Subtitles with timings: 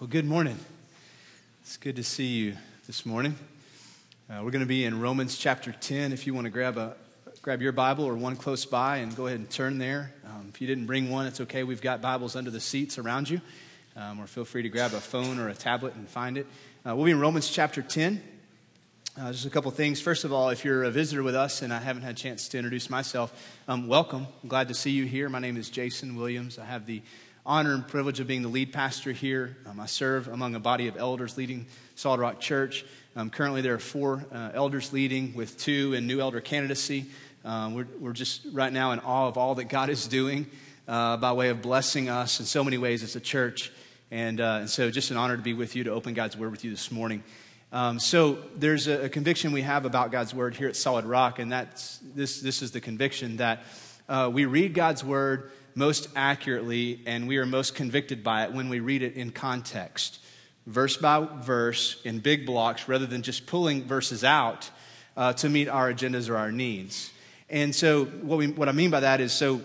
[0.00, 0.58] Well, good morning.
[1.60, 2.56] It's good to see you
[2.86, 3.34] this morning.
[4.30, 6.14] Uh, we're going to be in Romans chapter 10.
[6.14, 6.96] If you want to grab, a,
[7.42, 10.14] grab your Bible or one close by and go ahead and turn there.
[10.24, 11.64] Um, if you didn't bring one, it's okay.
[11.64, 13.42] We've got Bibles under the seats around you.
[13.94, 16.46] Um, or feel free to grab a phone or a tablet and find it.
[16.86, 18.22] Uh, we'll be in Romans chapter 10.
[19.20, 20.00] Uh, just a couple things.
[20.00, 22.48] First of all, if you're a visitor with us and I haven't had a chance
[22.48, 23.34] to introduce myself,
[23.68, 24.26] um, welcome.
[24.42, 25.28] I'm glad to see you here.
[25.28, 26.58] My name is Jason Williams.
[26.58, 27.02] I have the
[27.46, 29.56] honor and privilege of being the lead pastor here.
[29.66, 32.84] Um, I serve among a body of elders leading Solid Rock Church.
[33.16, 37.06] Um, currently, there are four uh, elders leading, with two in new elder candidacy.
[37.44, 40.46] Um, we're, we're just right now in awe of all that God is doing
[40.86, 43.72] uh, by way of blessing us in so many ways as a church.
[44.10, 46.50] And, uh, and so, just an honor to be with you, to open God's Word
[46.50, 47.22] with you this morning.
[47.72, 51.38] Um, so, there's a, a, conviction we have about God's Word here at Solid Rock,
[51.38, 53.62] and that's, this, this is the conviction that
[54.08, 58.68] uh, we read God's Word most accurately and we are most convicted by it when
[58.68, 60.18] we read it in context,
[60.66, 64.70] verse by verse, in big blocks, rather than just pulling verses out
[65.16, 67.10] uh, to meet our agendas or our needs.
[67.48, 69.60] And so, what, we, what I mean by that is so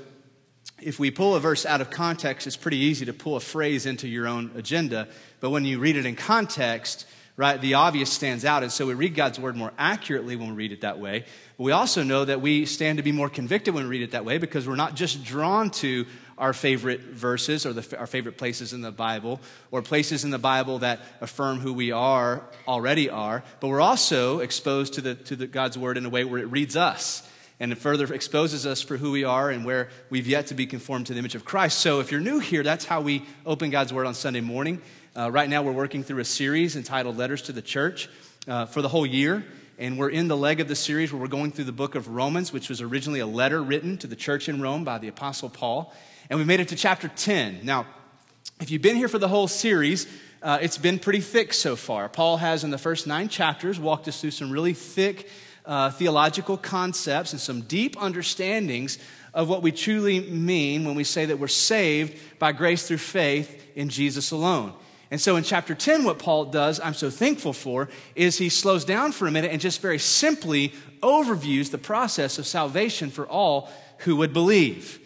[0.81, 3.85] if we pull a verse out of context, it's pretty easy to pull a phrase
[3.85, 5.07] into your own agenda.
[5.39, 7.05] But when you read it in context,
[7.37, 8.63] right, the obvious stands out.
[8.63, 11.25] And so we read God's word more accurately when we read it that way.
[11.57, 14.11] But We also know that we stand to be more convicted when we read it
[14.11, 16.05] that way because we're not just drawn to
[16.37, 19.39] our favorite verses or the, our favorite places in the Bible
[19.71, 24.39] or places in the Bible that affirm who we are, already are, but we're also
[24.39, 27.27] exposed to, the, to the, God's Word in a way where it reads us
[27.59, 30.65] and it further exposes us for who we are and where we've yet to be
[30.65, 31.79] conformed to the image of Christ.
[31.79, 34.81] So if you're new here, that's how we open God's Word on Sunday morning.
[35.15, 38.09] Uh, right now, we're working through a series entitled Letters to the Church
[38.47, 39.45] uh, for the whole year
[39.77, 42.07] and we're in the leg of the series where we're going through the book of
[42.07, 45.49] Romans, which was originally a letter written to the church in Rome by the Apostle
[45.49, 45.93] Paul.
[46.29, 47.59] And we made it to chapter 10.
[47.63, 47.85] Now,
[48.61, 50.07] if you've been here for the whole series,
[50.41, 52.07] uh, it's been pretty thick so far.
[52.07, 55.29] Paul has, in the first nine chapters, walked us through some really thick
[55.65, 58.99] uh, theological concepts and some deep understandings
[59.33, 63.67] of what we truly mean when we say that we're saved by grace through faith
[63.75, 64.73] in Jesus alone.
[65.11, 68.85] And so in chapter 10, what Paul does, I'm so thankful for, is he slows
[68.85, 73.69] down for a minute and just very simply overviews the process of salvation for all
[73.99, 74.99] who would believe.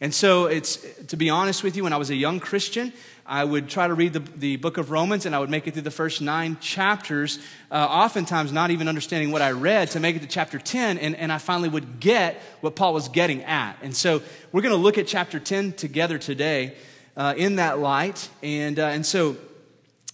[0.00, 2.92] And so it's, to be honest with you, when I was a young Christian,
[3.26, 5.72] I would try to read the, the book of Romans and I would make it
[5.72, 7.38] through the first nine chapters,
[7.70, 11.16] uh, oftentimes not even understanding what I read to make it to chapter 10, and,
[11.16, 13.78] and I finally would get what Paul was getting at.
[13.82, 14.20] And so
[14.52, 16.74] we're going to look at chapter 10 together today
[17.16, 18.28] uh, in that light.
[18.42, 19.36] And, uh, and so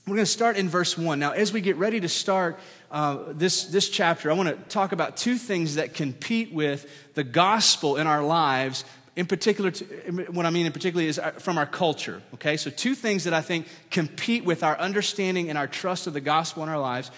[0.06, 1.18] we're going to start in verse 1.
[1.18, 2.60] Now, as we get ready to start
[2.92, 7.24] uh, this, this chapter, I want to talk about two things that compete with the
[7.24, 8.84] gospel in our lives.
[9.20, 9.84] In particular, to,
[10.30, 12.22] what I mean in particular is uh, from our culture.
[12.32, 16.14] Okay, so two things that I think compete with our understanding and our trust of
[16.14, 17.10] the gospel in our lives.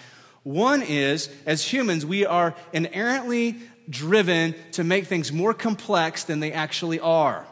[0.43, 3.55] One is, as humans, we are inherently
[3.89, 7.45] driven to make things more complex than they actually are.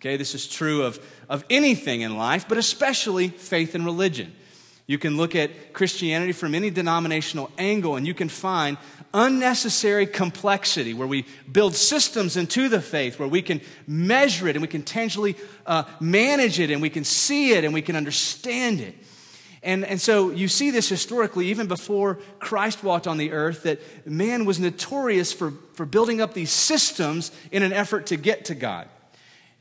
[0.00, 1.00] Okay, this is true of,
[1.30, 4.34] of anything in life, but especially faith and religion.
[4.88, 8.78] You can look at Christianity from any denominational angle and you can find
[9.12, 14.62] unnecessary complexity where we build systems into the faith, where we can measure it and
[14.62, 18.80] we can tangibly uh, manage it and we can see it and we can understand
[18.80, 18.94] it.
[19.62, 23.80] And, and so you see this historically, even before Christ walked on the earth, that
[24.06, 28.54] man was notorious for, for building up these systems in an effort to get to
[28.54, 28.88] God.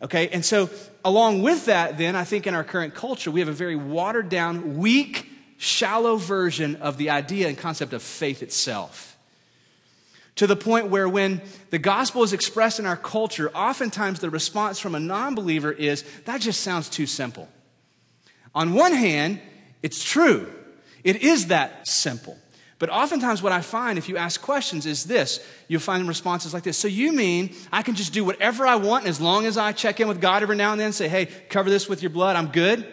[0.01, 0.69] Okay, and so
[1.07, 4.27] along with that, then, I think in our current culture, we have a very watered
[4.27, 9.17] down, weak, shallow version of the idea and concept of faith itself.
[10.35, 14.79] To the point where when the gospel is expressed in our culture, oftentimes the response
[14.79, 17.47] from a non believer is, that just sounds too simple.
[18.53, 19.39] On one hand,
[19.81, 20.51] it's true,
[21.05, 22.37] it is that simple.
[22.79, 26.63] But oftentimes, what I find if you ask questions is this you'll find responses like
[26.63, 26.77] this.
[26.77, 29.99] So, you mean I can just do whatever I want as long as I check
[29.99, 32.47] in with God every now and then, say, hey, cover this with your blood, I'm
[32.47, 32.85] good?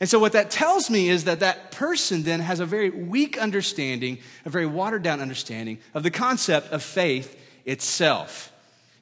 [0.00, 3.38] And so, what that tells me is that that person then has a very weak
[3.38, 8.52] understanding, a very watered down understanding of the concept of faith itself.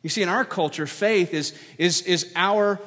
[0.03, 2.79] You see, in our culture, faith is, is, is our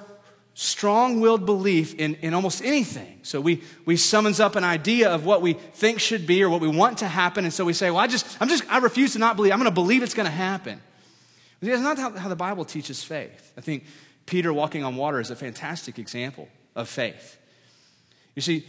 [0.59, 3.19] strong willed belief in, in almost anything.
[3.21, 6.61] So we, we summons up an idea of what we think should be or what
[6.61, 7.45] we want to happen.
[7.45, 9.51] And so we say, well, I just, I'm just, I refuse to not believe.
[9.51, 10.81] I'm going to believe it's going to happen.
[11.61, 13.53] That's not how, how the Bible teaches faith.
[13.55, 13.83] I think
[14.25, 17.37] Peter walking on water is a fantastic example of faith.
[18.33, 18.65] You see,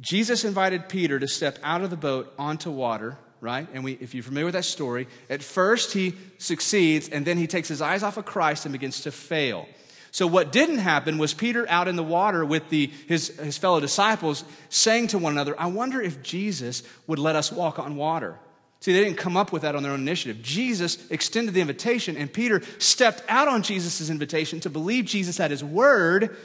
[0.00, 3.68] Jesus invited Peter to step out of the boat onto water, right?
[3.72, 7.46] And we, if you're familiar with that story, at first he succeeds and then he
[7.46, 9.68] takes his eyes off of Christ and begins to fail.
[10.10, 13.80] So, what didn't happen was Peter out in the water with the, his, his fellow
[13.80, 18.38] disciples saying to one another, I wonder if Jesus would let us walk on water.
[18.80, 20.40] See, they didn't come up with that on their own initiative.
[20.40, 25.50] Jesus extended the invitation, and Peter stepped out on Jesus' invitation to believe Jesus at
[25.50, 26.36] his word,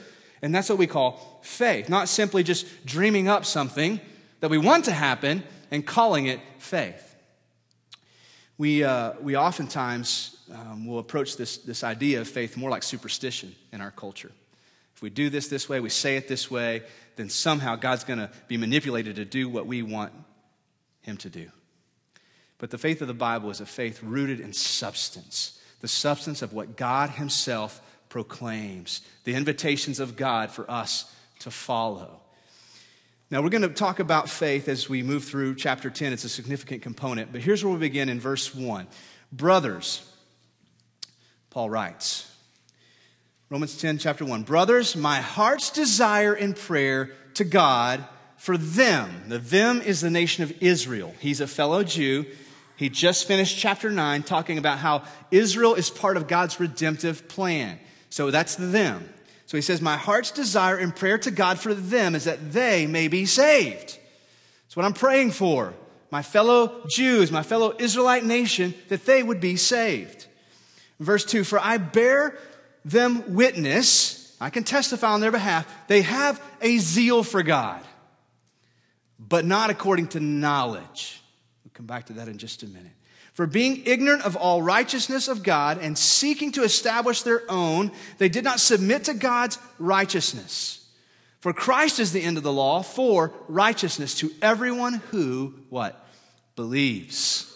[0.42, 1.88] and that's what we call faith.
[1.88, 4.00] Not simply just dreaming up something
[4.40, 7.14] that we want to happen and calling it faith.
[8.58, 13.54] We, uh, we oftentimes um, will approach this, this idea of faith more like superstition
[13.72, 14.32] in our culture.
[14.94, 16.82] If we do this this way, we say it this way,
[17.16, 20.12] then somehow God's going to be manipulated to do what we want
[21.02, 21.50] Him to do.
[22.58, 26.52] But the faith of the Bible is a faith rooted in substance, the substance of
[26.52, 32.20] what God Himself proclaims, the invitations of God for us to follow.
[33.30, 36.12] Now, we're going to talk about faith as we move through chapter 10.
[36.12, 38.86] It's a significant component, but here's where we begin in verse 1.
[39.32, 40.08] Brothers,
[41.54, 42.28] Paul writes,
[43.48, 44.42] Romans 10, chapter 1.
[44.42, 48.04] Brothers, my heart's desire in prayer to God
[48.36, 49.28] for them.
[49.28, 51.14] The them is the nation of Israel.
[51.20, 52.26] He's a fellow Jew.
[52.74, 57.78] He just finished chapter 9 talking about how Israel is part of God's redemptive plan.
[58.10, 59.08] So that's the them.
[59.46, 62.88] So he says, My heart's desire in prayer to God for them is that they
[62.88, 63.96] may be saved.
[64.64, 65.72] That's what I'm praying for.
[66.10, 70.26] My fellow Jews, my fellow Israelite nation, that they would be saved.
[71.04, 72.36] Verse 2 For I bear
[72.84, 77.80] them witness, I can testify on their behalf, they have a zeal for God,
[79.18, 81.20] but not according to knowledge
[81.64, 82.92] We'll come back to that in just a minute.
[83.32, 88.28] For being ignorant of all righteousness of God and seeking to establish their own, they
[88.28, 90.86] did not submit to God's righteousness.
[91.40, 96.06] For Christ is the end of the law for righteousness to everyone who, what?
[96.54, 97.50] Believes.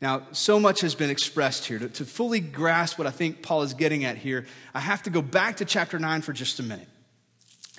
[0.00, 1.78] Now, so much has been expressed here.
[1.78, 5.10] To, to fully grasp what I think Paul is getting at here, I have to
[5.10, 6.88] go back to chapter 9 for just a minute.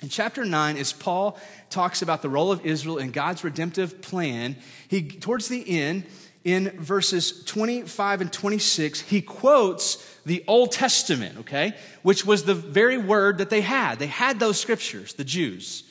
[0.02, 1.38] In chapter 9, as Paul
[1.70, 4.56] talks about the role of Israel in God's redemptive plan,
[4.88, 6.04] he, towards the end,
[6.44, 9.96] in verses 25 and 26, he quotes
[10.26, 14.00] the Old Testament, okay, which was the very word that they had.
[14.00, 15.84] They had those scriptures, the Jews.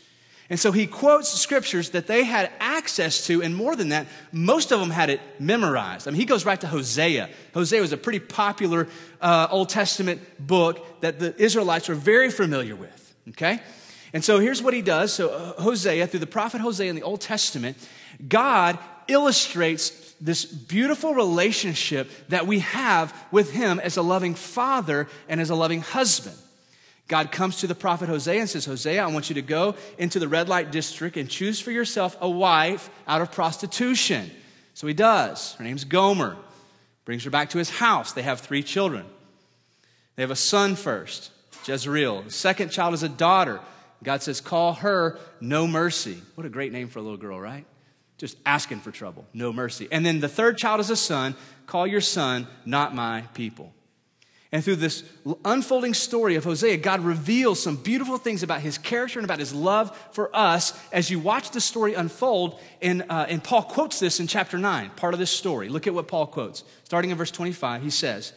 [0.51, 4.73] And so he quotes scriptures that they had access to, and more than that, most
[4.73, 6.09] of them had it memorized.
[6.09, 7.29] I mean, he goes right to Hosea.
[7.53, 8.89] Hosea was a pretty popular
[9.21, 13.61] uh, Old Testament book that the Israelites were very familiar with, okay?
[14.11, 15.13] And so here's what he does.
[15.13, 17.77] So, uh, Hosea, through the prophet Hosea in the Old Testament,
[18.27, 18.77] God
[19.07, 25.49] illustrates this beautiful relationship that we have with him as a loving father and as
[25.49, 26.35] a loving husband.
[27.07, 30.19] God comes to the prophet Hosea and says, Hosea, I want you to go into
[30.19, 34.31] the red light district and choose for yourself a wife out of prostitution.
[34.73, 35.53] So he does.
[35.55, 36.37] Her name's Gomer.
[37.03, 38.13] Brings her back to his house.
[38.13, 39.05] They have three children.
[40.15, 41.31] They have a son first,
[41.65, 42.23] Jezreel.
[42.23, 43.59] The second child is a daughter.
[44.03, 46.21] God says, Call her no mercy.
[46.35, 47.65] What a great name for a little girl, right?
[48.17, 49.87] Just asking for trouble, no mercy.
[49.91, 51.35] And then the third child is a son.
[51.65, 53.73] Call your son not my people.
[54.53, 55.03] And through this
[55.45, 59.53] unfolding story of Hosea, God reveals some beautiful things about his character and about his
[59.53, 62.59] love for us as you watch the story unfold.
[62.81, 65.69] And, uh, and Paul quotes this in chapter 9, part of this story.
[65.69, 66.65] Look at what Paul quotes.
[66.83, 68.33] Starting in verse 25, he says,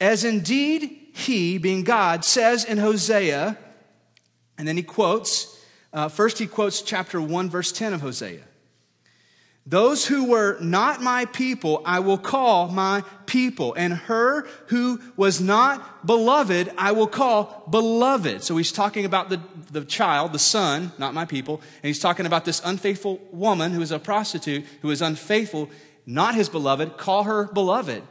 [0.00, 3.58] As indeed he, being God, says in Hosea,
[4.58, 5.58] and then he quotes,
[5.92, 8.42] uh, first he quotes chapter 1, verse 10 of Hosea.
[9.64, 13.74] Those who were not my people, I will call my people.
[13.74, 18.42] And her who was not beloved, I will call beloved.
[18.42, 19.40] So he's talking about the,
[19.70, 21.60] the child, the son, not my people.
[21.82, 25.70] And he's talking about this unfaithful woman who is a prostitute, who is unfaithful,
[26.06, 26.96] not his beloved.
[26.96, 28.02] Call her beloved.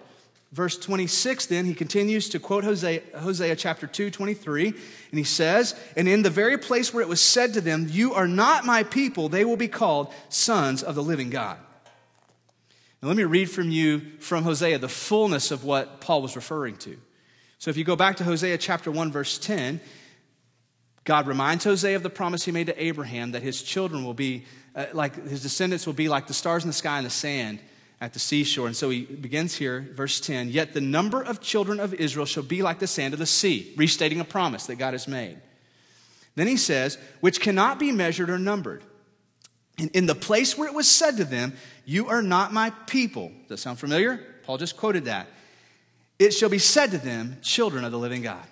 [0.51, 4.77] Verse 26, then, he continues to quote Hosea, Hosea chapter 2, 23, and
[5.17, 8.27] he says, And in the very place where it was said to them, You are
[8.27, 11.57] not my people, they will be called sons of the living God.
[13.01, 16.75] Now, let me read from you from Hosea the fullness of what Paul was referring
[16.77, 16.97] to.
[17.57, 19.79] So, if you go back to Hosea chapter 1, verse 10,
[21.05, 24.43] God reminds Hosea of the promise he made to Abraham that his children will be
[24.75, 27.59] uh, like, his descendants will be like the stars in the sky and the sand
[28.01, 28.65] at the seashore.
[28.65, 32.43] And so he begins here, verse 10 Yet the number of children of Israel shall
[32.43, 35.37] be like the sand of the sea, restating a promise that God has made.
[36.35, 38.83] Then he says, Which cannot be measured or numbered.
[39.77, 41.53] And in the place where it was said to them,
[41.85, 43.29] You are not my people.
[43.41, 44.19] Does that sound familiar?
[44.43, 45.27] Paul just quoted that.
[46.17, 48.43] It shall be said to them, Children of the living God.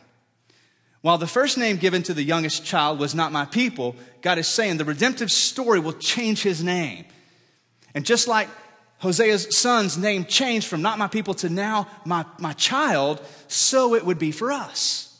[1.01, 4.48] While the first name given to the youngest child was not my people, God is
[4.48, 7.06] saying the redemptive story will change his name.
[7.96, 8.50] And just like
[9.00, 14.06] Hosea's son's name changed from not my people to now my, my child, so it
[14.06, 15.18] would be for us.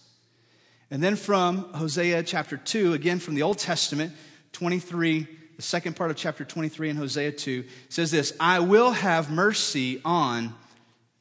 [0.92, 4.14] And then from Hosea chapter 2, again from the Old Testament,
[4.54, 9.32] 23, the second part of chapter 23 in Hosea 2, says this I will have
[9.32, 10.54] mercy on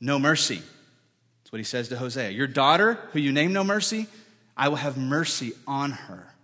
[0.01, 0.63] no mercy.
[1.43, 2.31] That's what he says to Hosea.
[2.31, 4.07] Your daughter, who you name no mercy,
[4.57, 6.35] I will have mercy on her.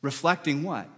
[0.00, 0.88] Reflecting what?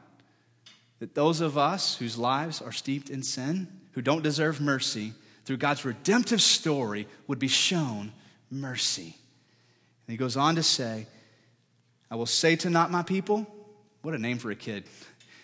[1.01, 5.13] That those of us whose lives are steeped in sin, who don't deserve mercy,
[5.45, 8.13] through God's redemptive story, would be shown
[8.51, 9.17] mercy.
[10.07, 11.07] And he goes on to say,
[12.11, 13.47] I will say to not my people,
[14.03, 14.85] what a name for a kid.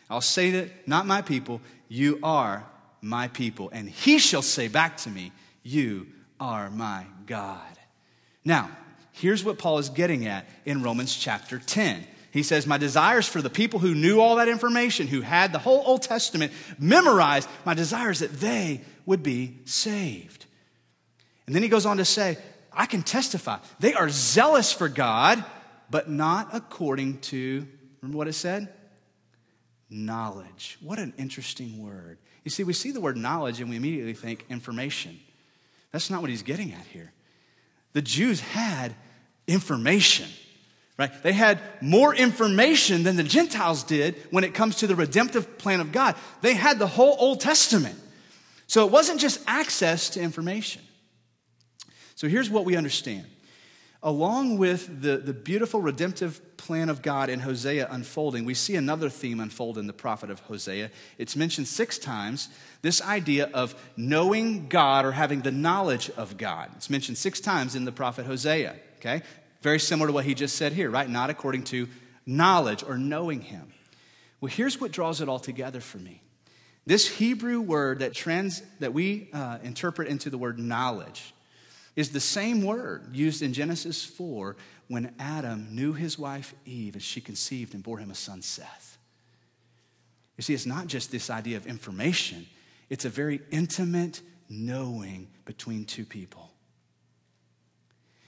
[0.08, 2.64] I'll say to not my people, you are
[3.00, 3.70] my people.
[3.72, 6.06] And he shall say back to me, you
[6.38, 7.78] are my God.
[8.44, 8.70] Now,
[9.12, 12.06] here's what Paul is getting at in Romans chapter 10.
[12.30, 15.58] He says, My desires for the people who knew all that information, who had the
[15.58, 20.46] whole Old Testament memorized, my desires that they would be saved.
[21.46, 22.38] And then he goes on to say,
[22.72, 23.58] I can testify.
[23.80, 25.44] They are zealous for God,
[25.90, 27.66] but not according to,
[28.00, 28.72] remember what it said?
[29.88, 30.78] Knowledge.
[30.80, 32.18] What an interesting word.
[32.44, 35.18] You see, we see the word knowledge and we immediately think information.
[35.90, 37.12] That's not what he's getting at here.
[37.92, 38.94] The Jews had
[39.48, 40.28] information,
[41.00, 41.22] right?
[41.22, 45.80] They had more information than the Gentiles did when it comes to the redemptive plan
[45.80, 46.14] of God.
[46.42, 47.98] They had the whole Old Testament.
[48.66, 50.82] So it wasn't just access to information.
[52.16, 53.24] So here's what we understand.
[54.02, 59.08] Along with the, the beautiful redemptive plan of God in Hosea unfolding, we see another
[59.08, 60.90] theme unfold in the prophet of Hosea.
[61.16, 62.50] It's mentioned six times
[62.82, 66.68] this idea of knowing God or having the knowledge of God.
[66.76, 69.22] It's mentioned six times in the prophet Hosea, okay?
[69.60, 71.08] Very similar to what he just said here, right?
[71.08, 71.88] Not according to
[72.26, 73.72] knowledge or knowing him.
[74.40, 76.22] Well, here's what draws it all together for me.
[76.86, 81.34] This Hebrew word that, trans, that we uh, interpret into the word knowledge
[81.94, 84.56] is the same word used in Genesis 4
[84.88, 88.98] when Adam knew his wife Eve as she conceived and bore him a son, Seth.
[90.36, 92.46] You see, it's not just this idea of information,
[92.88, 96.49] it's a very intimate knowing between two people.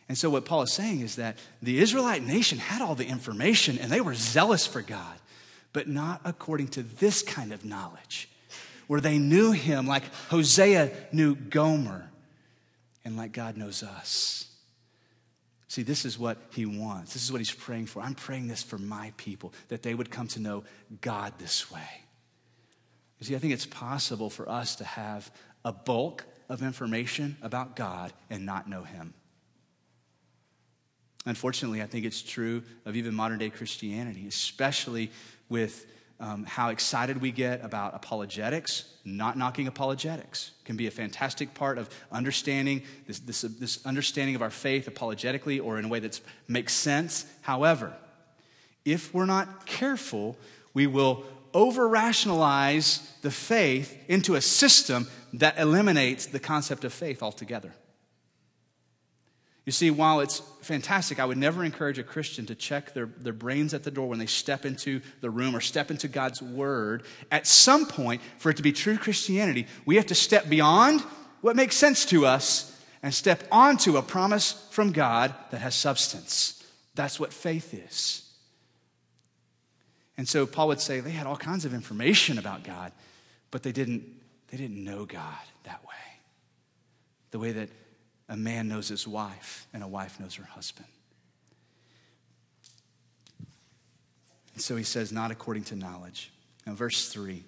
[0.09, 3.78] And so, what Paul is saying is that the Israelite nation had all the information
[3.78, 5.16] and they were zealous for God,
[5.73, 8.28] but not according to this kind of knowledge,
[8.88, 12.11] where they knew him like Hosea knew Gomer
[13.04, 14.49] and like God knows us.
[15.68, 17.14] See, this is what he wants.
[17.14, 18.02] This is what he's praying for.
[18.02, 20.64] I'm praying this for my people, that they would come to know
[21.00, 21.88] God this way.
[23.18, 25.30] You see, I think it's possible for us to have
[25.64, 29.14] a bulk of information about God and not know him.
[31.25, 35.11] Unfortunately, I think it's true of even modern day Christianity, especially
[35.49, 35.87] with
[36.23, 41.79] um, how excited we get about apologetics, not knocking apologetics can be a fantastic part
[41.79, 46.21] of understanding this, this, this understanding of our faith apologetically or in a way that
[46.47, 47.26] makes sense.
[47.43, 47.93] However,
[48.85, 50.37] if we're not careful,
[50.75, 51.25] we will
[51.55, 57.73] over rationalize the faith into a system that eliminates the concept of faith altogether.
[59.64, 63.33] You see, while it's fantastic, I would never encourage a Christian to check their, their
[63.33, 67.04] brains at the door when they step into the room or step into God's Word.
[67.31, 71.00] At some point, for it to be true Christianity, we have to step beyond
[71.42, 76.64] what makes sense to us and step onto a promise from God that has substance.
[76.95, 78.28] That's what faith is.
[80.16, 82.92] And so Paul would say they had all kinds of information about God,
[83.50, 84.04] but they didn't,
[84.49, 85.90] they didn't know God that way.
[87.31, 87.71] The way that
[88.32, 90.88] a man knows his wife and a wife knows her husband.
[94.54, 96.32] And so he says, not according to knowledge.
[96.66, 97.44] Now, verse 3.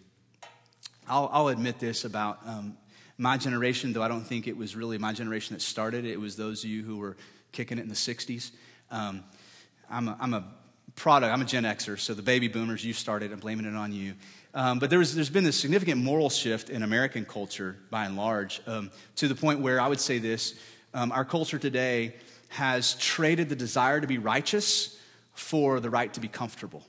[1.09, 2.77] I'll, I'll admit this about um,
[3.17, 6.13] my generation, though I don't think it was really my generation that started it.
[6.13, 7.17] It was those of you who were
[7.53, 8.51] kicking it in the 60s.
[8.91, 9.25] Um,
[9.91, 10.45] I'm, a, I'm a
[10.97, 13.93] product, I'm a Gen Xer, so the baby boomers, you started, I'm blaming it on
[13.93, 14.15] you.
[14.53, 18.17] Um, but there was, there's been this significant moral shift in American culture, by and
[18.17, 20.55] large, um, to the point where I would say this
[20.95, 22.15] um, our culture today
[22.49, 24.99] has traded the desire to be righteous
[25.35, 26.87] for the right to be comfortable.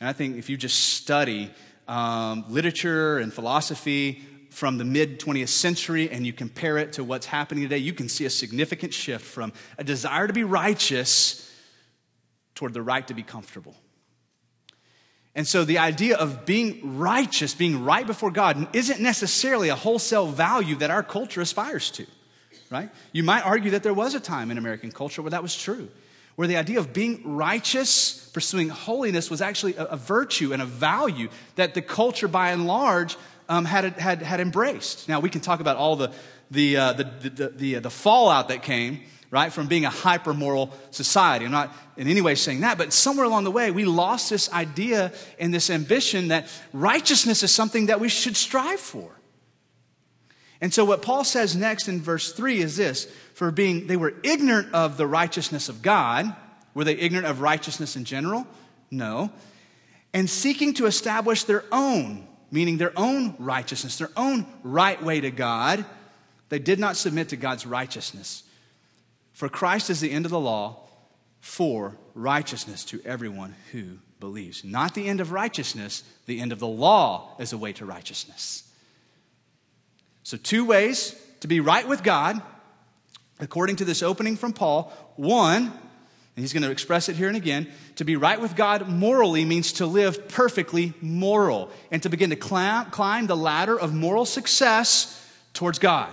[0.00, 1.50] And I think if you just study
[1.86, 7.26] um, literature and philosophy from the mid 20th century and you compare it to what's
[7.26, 11.44] happening today, you can see a significant shift from a desire to be righteous
[12.54, 13.76] toward the right to be comfortable.
[15.34, 20.26] And so the idea of being righteous, being right before God, isn't necessarily a wholesale
[20.26, 22.06] value that our culture aspires to,
[22.70, 22.90] right?
[23.12, 25.88] You might argue that there was a time in American culture where that was true,
[26.36, 30.66] where the idea of being righteous, pursuing holiness, was actually a, a virtue and a
[30.66, 33.16] value that the culture by and large
[33.48, 35.08] um, had, had, had embraced.
[35.08, 36.12] Now, we can talk about all the,
[36.50, 39.52] the, uh, the, the, the, the, fallout that came right?
[39.52, 41.44] From being a hyper moral society.
[41.44, 44.50] I'm not in any way saying that, but somewhere along the way, we lost this
[44.52, 49.17] idea and this ambition that righteousness is something that we should strive for.
[50.60, 54.14] And so, what Paul says next in verse 3 is this for being, they were
[54.22, 56.34] ignorant of the righteousness of God.
[56.74, 58.46] Were they ignorant of righteousness in general?
[58.90, 59.30] No.
[60.12, 65.30] And seeking to establish their own, meaning their own righteousness, their own right way to
[65.30, 65.84] God,
[66.48, 68.42] they did not submit to God's righteousness.
[69.32, 70.88] For Christ is the end of the law
[71.40, 74.64] for righteousness to everyone who believes.
[74.64, 78.67] Not the end of righteousness, the end of the law is a way to righteousness.
[80.28, 82.42] So, two ways to be right with God,
[83.40, 84.92] according to this opening from Paul.
[85.16, 85.72] One, and
[86.36, 87.66] he's going to express it here and again,
[87.96, 92.36] to be right with God morally means to live perfectly moral and to begin to
[92.36, 95.18] climb, the ladder of moral success
[95.54, 96.12] towards God.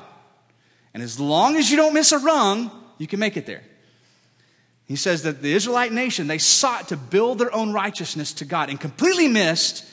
[0.94, 3.64] And as long as you don't miss a rung, you can make it there.
[4.86, 8.70] He says that the Israelite nation, they sought to build their own righteousness to God
[8.70, 9.84] and completely missed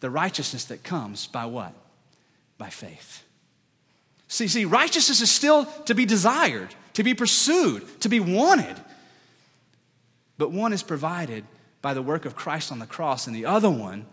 [0.00, 1.74] the righteousness that comes by what?
[2.56, 3.24] By faith.
[4.28, 8.76] See, see, righteousness is still to be desired, to be pursued, to be wanted.
[10.38, 11.44] But one is provided
[11.80, 14.06] by the work of Christ on the cross, and the other one,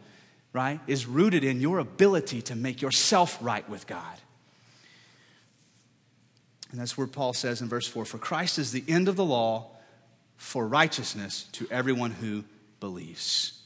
[0.53, 4.17] right, is rooted in your ability to make yourself right with God.
[6.71, 9.25] And that's where Paul says in verse 4 For Christ is the end of the
[9.25, 9.69] law
[10.37, 12.43] for righteousness to everyone who
[12.79, 13.62] believes.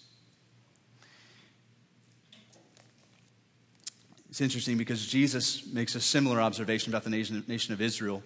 [4.38, 8.22] It's interesting because Jesus makes a similar observation about the nation, nation of Israel.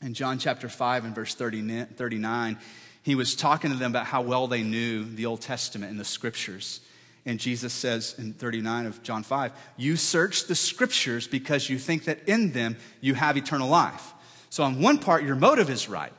[0.00, 2.56] In John chapter 5 and verse 30, 39,
[3.02, 6.04] he was talking to them about how well they knew the Old Testament and the
[6.04, 6.78] scriptures.
[7.26, 12.04] And Jesus says in 39 of John 5, You search the scriptures because you think
[12.04, 14.14] that in them you have eternal life.
[14.50, 16.12] So, on one part, your motive is right,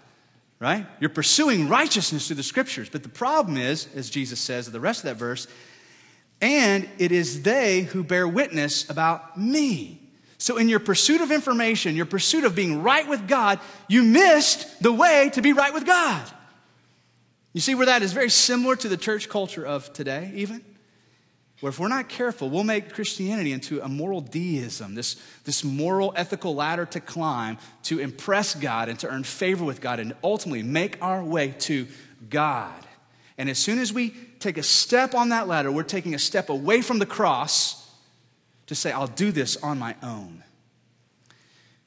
[0.60, 0.86] right?
[1.00, 2.90] You're pursuing righteousness through the scriptures.
[2.90, 5.48] But the problem is, as Jesus says at the rest of that verse,
[6.42, 10.02] and it is they who bear witness about me.
[10.38, 14.82] So, in your pursuit of information, your pursuit of being right with God, you missed
[14.82, 16.26] the way to be right with God.
[17.52, 20.64] You see where that is very similar to the church culture of today, even?
[21.60, 26.14] where if we're not careful, we'll make Christianity into a moral deism, this, this moral,
[26.16, 30.64] ethical ladder to climb to impress God and to earn favor with God and ultimately
[30.64, 31.88] make our way to
[32.30, 32.86] God.
[33.38, 36.50] And as soon as we take a step on that ladder, we're taking a step
[36.50, 37.90] away from the cross
[38.68, 40.44] to say, I'll do this on my own.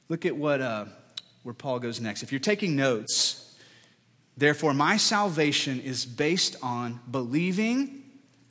[0.09, 0.85] Look at what, uh,
[1.43, 2.23] where Paul goes next.
[2.23, 3.55] If you're taking notes,
[4.37, 8.03] therefore, my salvation is based on believing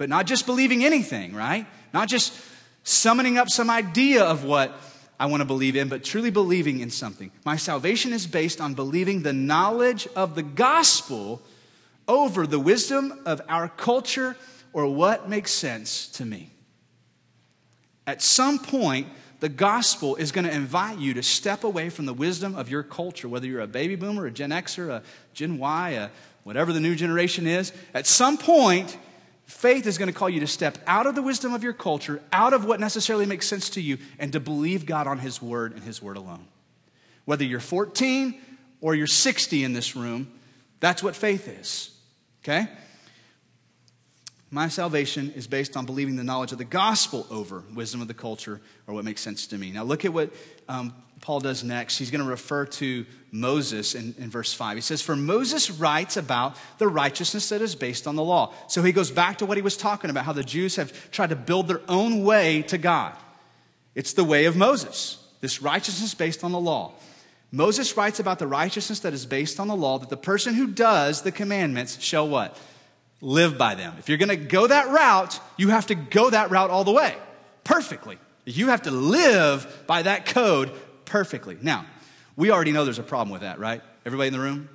[0.02, 1.64] but not just believing anything, right?
[1.92, 2.34] Not just
[2.82, 4.76] summoning up some idea of what
[5.20, 7.30] I want to believe in, but truly believing in something.
[7.44, 11.40] My salvation is based on believing the knowledge of the gospel
[12.08, 14.36] over the wisdom of our culture
[14.72, 16.50] or what makes sense to me.
[18.06, 19.08] At some point,
[19.40, 22.82] the gospel is going to invite you to step away from the wisdom of your
[22.82, 25.02] culture, whether you're a baby boomer, a Gen Xer, a
[25.34, 26.10] Gen Y, a
[26.44, 27.72] whatever the new generation is.
[27.94, 28.96] At some point,
[29.52, 32.22] Faith is going to call you to step out of the wisdom of your culture,
[32.32, 35.72] out of what necessarily makes sense to you, and to believe God on His Word
[35.74, 36.46] and His Word alone.
[37.26, 38.40] Whether you're 14
[38.80, 40.32] or you're 60 in this room,
[40.82, 41.96] that's what faith is.
[42.42, 42.66] Okay?
[44.50, 48.14] My salvation is based on believing the knowledge of the gospel over wisdom of the
[48.14, 49.70] culture or what makes sense to me.
[49.70, 50.30] Now, look at what
[50.68, 51.98] um, Paul does next.
[51.98, 54.76] He's going to refer to Moses in, in, verse 5.
[54.76, 58.52] He says, For Moses writes about the righteousness that is based on the law.
[58.66, 61.30] So he goes back to what he was talking about, how the Jews have tried
[61.30, 63.16] to build their own way to God.
[63.94, 66.92] It's the way of Moses, this righteousness based on the law.
[67.52, 70.66] Moses writes about the righteousness that is based on the law, that the person who
[70.66, 72.58] does the commandments shall what?
[73.20, 73.94] Live by them.
[73.98, 76.92] If you're going to go that route, you have to go that route all the
[76.92, 77.14] way,
[77.62, 78.18] perfectly.
[78.46, 80.72] You have to live by that code
[81.04, 81.58] perfectly.
[81.60, 81.84] Now,
[82.36, 83.82] we already know there's a problem with that, right?
[84.06, 84.68] Everybody in the room?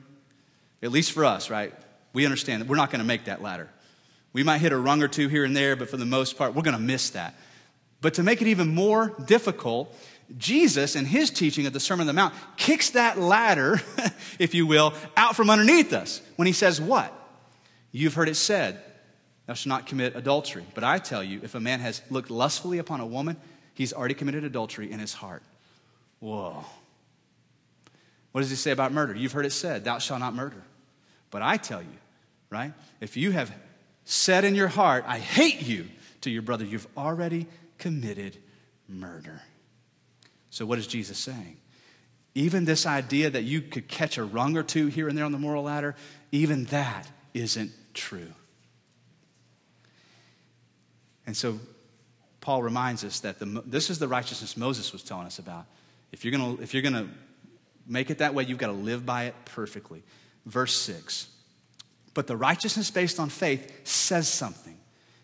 [0.84, 1.74] At least for us, right?
[2.14, 3.70] We understand that we're not going to make that ladder.
[4.34, 6.54] We might hit a rung or two here and there, but for the most part,
[6.54, 7.34] we're going to miss that.
[8.02, 9.94] But to make it even more difficult,
[10.36, 13.82] Jesus, in his teaching at the Sermon on the Mount, kicks that ladder,
[14.40, 17.14] if you will, out from underneath us when he says, What?
[17.92, 18.82] You've heard it said,
[19.46, 20.66] Thou shalt not commit adultery.
[20.74, 23.38] But I tell you, if a man has looked lustfully upon a woman,
[23.74, 25.44] he's already committed adultery in his heart.
[26.20, 26.66] Whoa.
[28.34, 29.16] What does he say about murder?
[29.16, 30.62] You've heard it said, Thou shalt not murder.
[31.32, 31.98] But I tell you,
[32.50, 32.74] right?
[33.00, 33.54] If you have
[34.04, 35.88] said in your heart, I hate you
[36.22, 38.38] to your brother, you've already committed
[38.88, 39.42] murder.
[40.50, 41.58] So, what is Jesus saying?
[42.38, 45.32] even this idea that you could catch a rung or two here and there on
[45.32, 45.96] the moral ladder,
[46.32, 48.32] even that isn't true.
[51.26, 51.60] And so
[52.40, 55.66] Paul reminds us that the, this is the righteousness Moses was telling us about.
[56.12, 57.10] If you're going to if you're going to
[57.88, 60.04] make it that way, you've got to live by it perfectly.
[60.46, 61.30] Verse 6.
[62.14, 64.77] But the righteousness based on faith says something.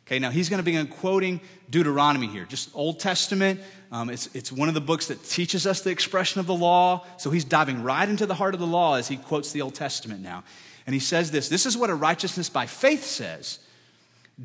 [0.06, 1.40] Okay, now he's going to begin quoting
[1.70, 3.62] Deuteronomy here, just Old Testament.
[3.92, 7.06] Um, it's, it's one of the books that teaches us the expression of the law.
[7.18, 9.76] So he's diving right into the heart of the law as he quotes the Old
[9.76, 10.44] Testament now.
[10.86, 13.60] And he says this this is what a righteousness by faith says.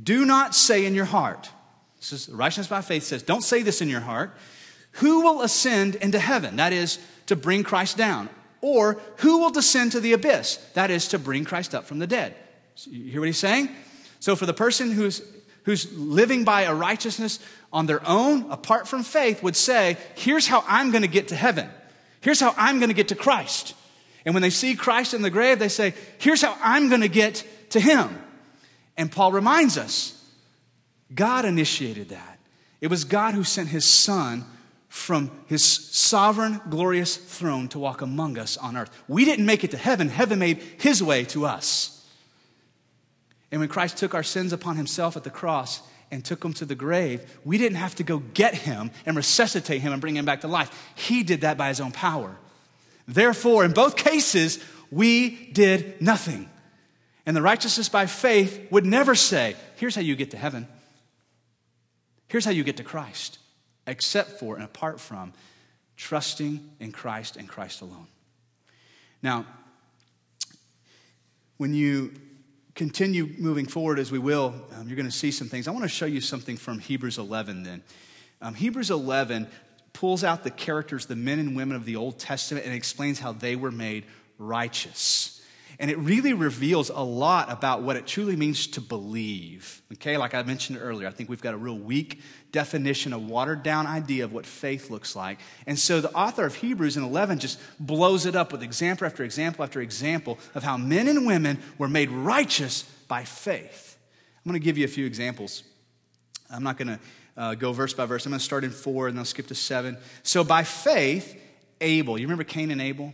[0.00, 1.50] Do not say in your heart,
[1.96, 4.36] this is righteousness by faith says, don't say this in your heart.
[4.92, 6.56] Who will ascend into heaven?
[6.56, 8.28] That is to bring Christ down.
[8.60, 10.56] Or who will descend to the abyss?
[10.74, 12.34] That is to bring Christ up from the dead.
[12.74, 13.70] So you hear what he's saying?
[14.20, 15.22] So for the person who's
[15.68, 17.40] who's living by a righteousness
[17.74, 21.36] on their own, apart from faith, would say, Here's how I'm going to get to
[21.36, 21.68] heaven.
[22.22, 23.74] Here's how I'm going to get to Christ.
[24.24, 27.08] And when they see Christ in the grave, they say, Here's how I'm going to
[27.08, 28.18] get to him.
[28.96, 30.18] And Paul reminds us
[31.14, 32.38] God initiated that.
[32.80, 34.46] It was God who sent his son
[34.88, 38.90] from his sovereign, glorious throne to walk among us on earth.
[39.06, 41.97] We didn't make it to heaven, heaven made his way to us.
[43.50, 46.64] And when Christ took our sins upon himself at the cross and took them to
[46.64, 50.24] the grave, we didn't have to go get him and resuscitate him and bring him
[50.24, 50.92] back to life.
[50.94, 52.36] He did that by his own power.
[53.06, 56.48] Therefore, in both cases, we did nothing.
[57.24, 60.66] And the righteousness by faith would never say, here's how you get to heaven.
[62.28, 63.38] Here's how you get to Christ,
[63.86, 65.32] except for and apart from
[65.96, 68.06] trusting in Christ and Christ alone.
[69.22, 69.46] Now,
[71.56, 72.12] when you
[72.78, 75.66] continue moving forward as we will, um, you're going to see some things.
[75.66, 77.82] I want to show you something from Hebrews 11 then.
[78.40, 79.48] Um, Hebrews 11
[79.92, 83.32] pulls out the characters, the men and women of the Old Testament, and explains how
[83.32, 84.04] they were made
[84.38, 85.37] righteous.
[85.80, 89.80] And it really reveals a lot about what it truly means to believe.
[89.92, 93.62] Okay, like I mentioned earlier, I think we've got a real weak definition, a watered
[93.62, 95.38] down idea of what faith looks like.
[95.68, 99.22] And so the author of Hebrews in 11 just blows it up with example after
[99.22, 103.96] example after example of how men and women were made righteous by faith.
[104.44, 105.62] I'm going to give you a few examples.
[106.50, 107.00] I'm not going to
[107.36, 108.26] uh, go verse by verse.
[108.26, 109.96] I'm going to start in four and then I'll skip to seven.
[110.24, 111.40] So by faith,
[111.80, 113.12] Abel, you remember Cain and Abel?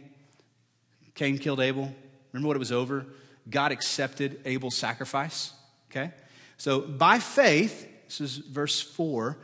[1.14, 1.94] Cain killed Abel.
[2.35, 3.07] Remember what it was over?
[3.49, 5.53] God accepted Abel's sacrifice.
[5.90, 6.11] Okay?
[6.59, 9.38] So by faith, this is verse 4.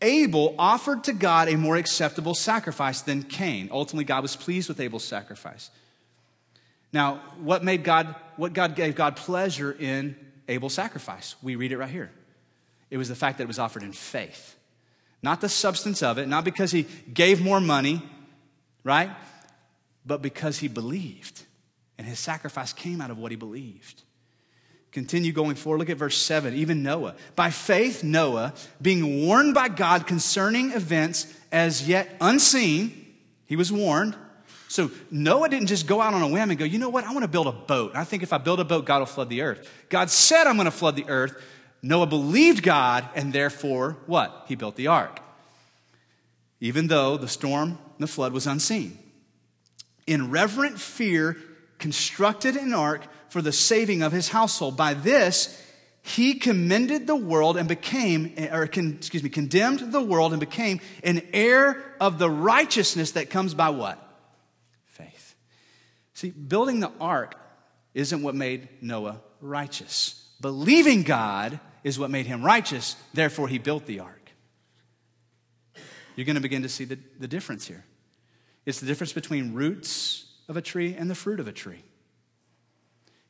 [0.00, 3.68] Abel offered to God a more acceptable sacrifice than Cain.
[3.70, 5.70] Ultimately, God was pleased with Abel's sacrifice.
[6.90, 10.16] Now, what made God, what God gave God pleasure in
[10.48, 11.36] Abel's sacrifice?
[11.42, 12.10] We read it right here.
[12.90, 14.56] It was the fact that it was offered in faith.
[15.22, 18.02] Not the substance of it, not because he gave more money,
[18.84, 19.10] right?
[20.06, 21.44] But because he believed.
[22.00, 24.04] And his sacrifice came out of what he believed.
[24.90, 25.80] Continue going forward.
[25.80, 26.54] Look at verse 7.
[26.54, 27.14] Even Noah.
[27.36, 34.16] By faith, Noah, being warned by God concerning events as yet unseen, he was warned.
[34.66, 37.04] So Noah didn't just go out on a whim and go, you know what?
[37.04, 37.92] I want to build a boat.
[37.94, 39.70] I think if I build a boat, God will flood the earth.
[39.90, 41.36] God said, I'm going to flood the earth.
[41.82, 44.46] Noah believed God, and therefore, what?
[44.48, 45.20] He built the ark.
[46.60, 48.98] Even though the storm, the flood was unseen.
[50.06, 51.36] In reverent fear,
[51.80, 54.76] constructed an ark for the saving of his household.
[54.76, 55.60] By this,
[56.02, 60.80] he commended the world and became, or con, excuse me, condemned the world and became
[61.02, 63.98] an heir of the righteousness that comes by what?
[64.84, 65.34] Faith.
[66.14, 67.34] See, building the ark
[67.94, 70.28] isn't what made Noah righteous.
[70.40, 74.16] Believing God is what made him righteous, therefore, he built the ark.
[76.16, 77.84] You're going to begin to see the, the difference here.
[78.66, 81.84] It's the difference between roots of a tree and the fruit of a tree.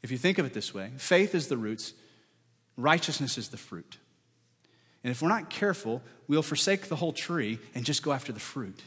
[0.03, 1.93] If you think of it this way, faith is the roots,
[2.79, 3.99] righteousness is the fruit.
[5.05, 8.41] And if we're not careful, we'll forsake the whole tree and just go after the
[8.41, 8.81] fruit.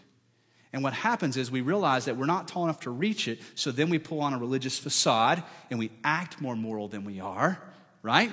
[0.74, 3.72] And what happens is we realize that we're not tall enough to reach it, so
[3.72, 7.62] then we pull on a religious facade and we act more moral than we are,
[8.02, 8.32] right?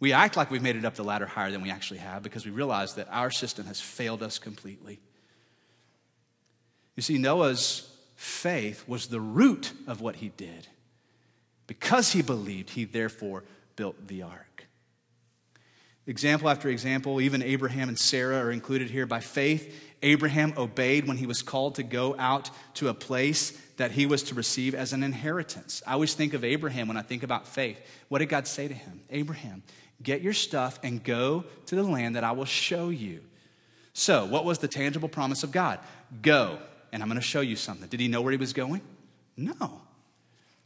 [0.00, 2.46] We act like we've made it up the ladder higher than we actually have because
[2.46, 4.98] we realize that our system has failed us completely.
[6.96, 10.68] You see, Noah's faith was the root of what he did.
[11.66, 13.44] Because he believed, he therefore
[13.76, 14.66] built the ark.
[16.06, 19.06] Example after example, even Abraham and Sarah are included here.
[19.06, 23.92] By faith, Abraham obeyed when he was called to go out to a place that
[23.92, 25.80] he was to receive as an inheritance.
[25.86, 27.80] I always think of Abraham when I think about faith.
[28.08, 29.00] What did God say to him?
[29.10, 29.62] Abraham,
[30.02, 33.20] get your stuff and go to the land that I will show you.
[33.92, 35.78] So, what was the tangible promise of God?
[36.20, 36.58] Go,
[36.92, 37.88] and I'm going to show you something.
[37.88, 38.82] Did he know where he was going?
[39.36, 39.80] No.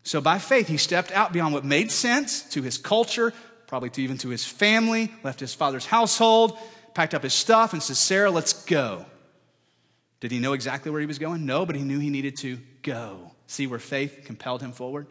[0.03, 3.33] So, by faith, he stepped out beyond what made sense to his culture,
[3.67, 6.57] probably to even to his family, left his father's household,
[6.95, 9.05] packed up his stuff, and said, Sarah, let's go.
[10.21, 11.45] Did he know exactly where he was going?
[11.45, 13.33] No, but he knew he needed to go.
[13.47, 15.07] See where faith compelled him forward?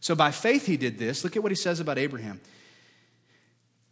[0.00, 1.24] So, by faith, he did this.
[1.24, 2.40] Look at what he says about Abraham.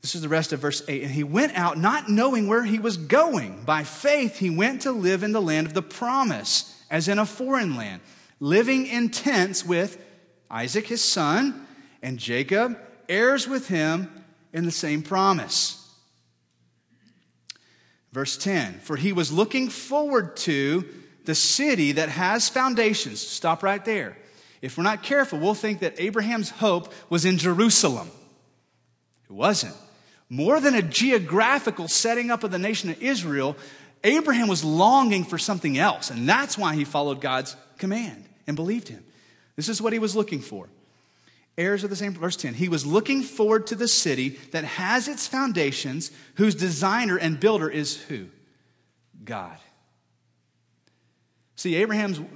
[0.02, 1.04] This is the rest of verse 8.
[1.04, 3.62] And he went out not knowing where he was going.
[3.64, 7.26] By faith, he went to live in the land of the promise, as in a
[7.26, 8.02] foreign land,
[8.40, 10.04] living in tents with
[10.50, 11.66] Isaac, his son,
[12.02, 12.76] and Jacob,
[13.08, 14.10] heirs with him
[14.52, 15.78] in the same promise.
[18.12, 20.84] Verse 10 For he was looking forward to
[21.24, 23.20] the city that has foundations.
[23.20, 24.18] Stop right there.
[24.60, 28.10] If we're not careful, we'll think that Abraham's hope was in Jerusalem.
[29.24, 29.74] It wasn't.
[30.32, 33.54] More than a geographical setting up of the nation of Israel,
[34.02, 38.88] Abraham was longing for something else, and that's why he followed God's command and believed
[38.88, 39.04] him.
[39.56, 40.70] This is what he was looking for.
[41.58, 42.54] Heirs of the same, verse 10.
[42.54, 47.68] He was looking forward to the city that has its foundations, whose designer and builder
[47.68, 48.28] is who?
[49.26, 49.58] God.
[51.56, 52.26] See, Abraham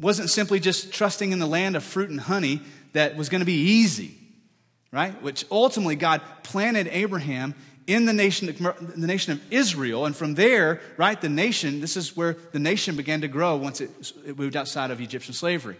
[0.00, 2.60] wasn't simply just trusting in the land of fruit and honey
[2.92, 4.19] that was going to be easy
[4.92, 5.20] right?
[5.22, 7.54] Which ultimately God planted Abraham
[7.86, 10.06] in the nation, the nation of Israel.
[10.06, 13.80] And from there, right, the nation, this is where the nation began to grow once
[13.80, 13.90] it,
[14.24, 15.76] it moved outside of Egyptian slavery.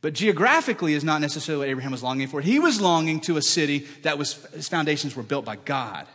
[0.00, 2.40] But geographically is not necessarily what Abraham was longing for.
[2.40, 6.06] He was longing to a city that was, his foundations were built by God.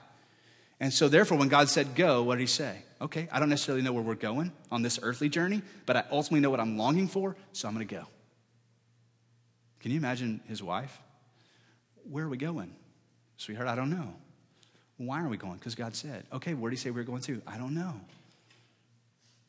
[0.79, 2.79] And so, therefore, when God said go, what did he say?
[3.01, 6.39] Okay, I don't necessarily know where we're going on this earthly journey, but I ultimately
[6.39, 8.05] know what I'm longing for, so I'm going to go.
[9.81, 10.97] Can you imagine his wife?
[12.09, 12.73] Where are we going?
[13.37, 14.13] Sweetheart, I don't know.
[14.97, 15.55] Why are we going?
[15.55, 16.25] Because God said.
[16.31, 17.41] Okay, where did He say we are going to?
[17.47, 17.93] I don't know.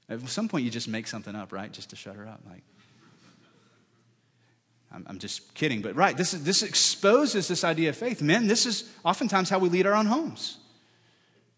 [0.08, 1.72] At some point, you just make something up, right?
[1.72, 2.40] Just to shut her up.
[2.48, 2.62] Like,
[4.92, 8.22] I'm, I'm just kidding, but right, this, is, this exposes this idea of faith.
[8.22, 10.58] Men, this is oftentimes how we lead our own homes.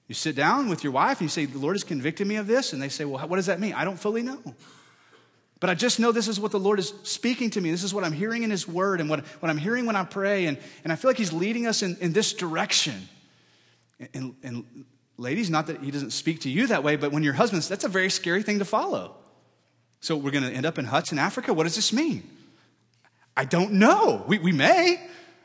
[0.09, 2.47] You sit down with your wife and you say, The Lord has convicted me of
[2.47, 2.73] this.
[2.73, 3.75] And they say, Well, what does that mean?
[3.75, 4.41] I don't fully know.
[5.59, 7.71] But I just know this is what the Lord is speaking to me.
[7.71, 10.05] This is what I'm hearing in His Word and what, what I'm hearing when I
[10.05, 10.47] pray.
[10.47, 13.09] And, and I feel like He's leading us in, in this direction.
[14.13, 14.85] And, and
[15.17, 17.85] ladies, not that He doesn't speak to you that way, but when your husband's, that's
[17.85, 19.17] a very scary thing to follow.
[20.01, 21.55] So we're going to end up in huts in Africa?
[21.55, 22.29] What does this mean?
[23.35, 24.25] I don't know.
[24.27, 25.01] We, we may.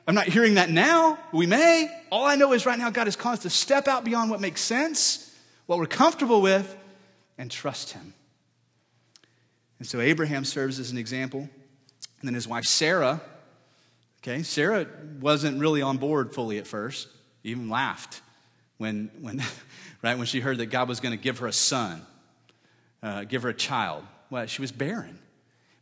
[0.08, 1.19] I'm not hearing that now.
[1.32, 1.89] We may.
[2.12, 4.41] All I know is right now God is calling us to step out beyond what
[4.41, 5.34] makes sense,
[5.67, 6.76] what we're comfortable with,
[7.38, 8.13] and trust Him.
[9.82, 11.39] And so Abraham serves as an example.
[11.39, 11.50] And
[12.22, 13.20] then his wife Sarah,
[14.22, 14.86] okay, Sarah
[15.20, 17.08] wasn't really on board fully at first,
[17.44, 18.22] even laughed
[18.78, 19.41] when, when,
[20.04, 22.06] right, when she heard that God was going to give her a son,
[23.02, 24.04] uh, give her a child.
[24.30, 25.17] Well, she was barren.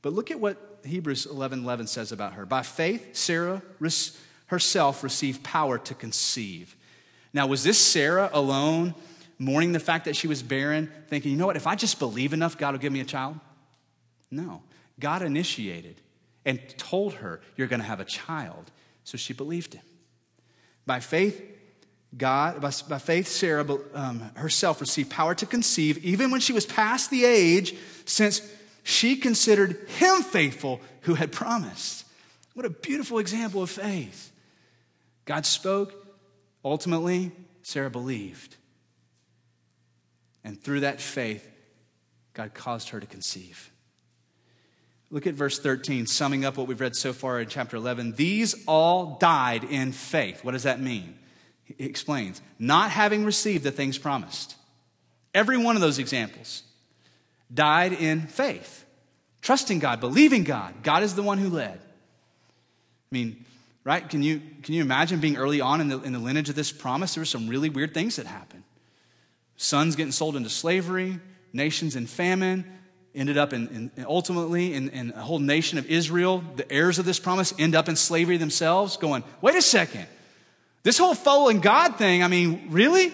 [0.01, 2.45] But look at what Hebrews 11 11 says about her.
[2.45, 3.61] By faith, Sarah
[4.45, 6.73] herself received power to conceive.
[7.33, 8.95] Now, was this Sarah alone
[9.37, 12.31] mourning the fact that she was barren, thinking, you know what, if I just believe
[12.31, 13.37] enough, God will give me a child?
[14.31, 14.61] No.
[14.99, 16.01] God initiated
[16.45, 18.71] and told her, You're going to have a child.
[19.03, 19.83] So she believed him.
[20.85, 21.41] By faith,
[22.17, 26.65] God, by, by faith, Sarah um, herself received power to conceive, even when she was
[26.65, 28.41] past the age, since
[28.83, 32.05] she considered him faithful who had promised.
[32.53, 34.31] What a beautiful example of faith.
[35.25, 35.93] God spoke,
[36.65, 38.55] ultimately, Sarah believed.
[40.43, 41.47] And through that faith,
[42.33, 43.71] God caused her to conceive.
[45.11, 48.13] Look at verse 13, summing up what we've read so far in chapter 11.
[48.13, 50.43] These all died in faith.
[50.43, 51.17] What does that mean?
[51.63, 54.55] He explains, not having received the things promised.
[55.33, 56.63] Every one of those examples
[57.51, 58.85] died in faith,
[59.41, 60.83] trusting God, believing God.
[60.83, 61.79] God is the one who led.
[61.79, 63.45] I mean,
[63.83, 64.07] right?
[64.07, 66.71] Can you, can you imagine being early on in the, in the lineage of this
[66.71, 67.15] promise?
[67.15, 68.63] There were some really weird things that happened.
[69.57, 71.19] Sons getting sold into slavery,
[71.51, 72.78] nations in famine,
[73.15, 77.05] ended up in, in ultimately in, in, a whole nation of Israel, the heirs of
[77.05, 80.07] this promise end up in slavery themselves, going, wait a second.
[80.83, 83.11] This whole following God thing, I mean, really?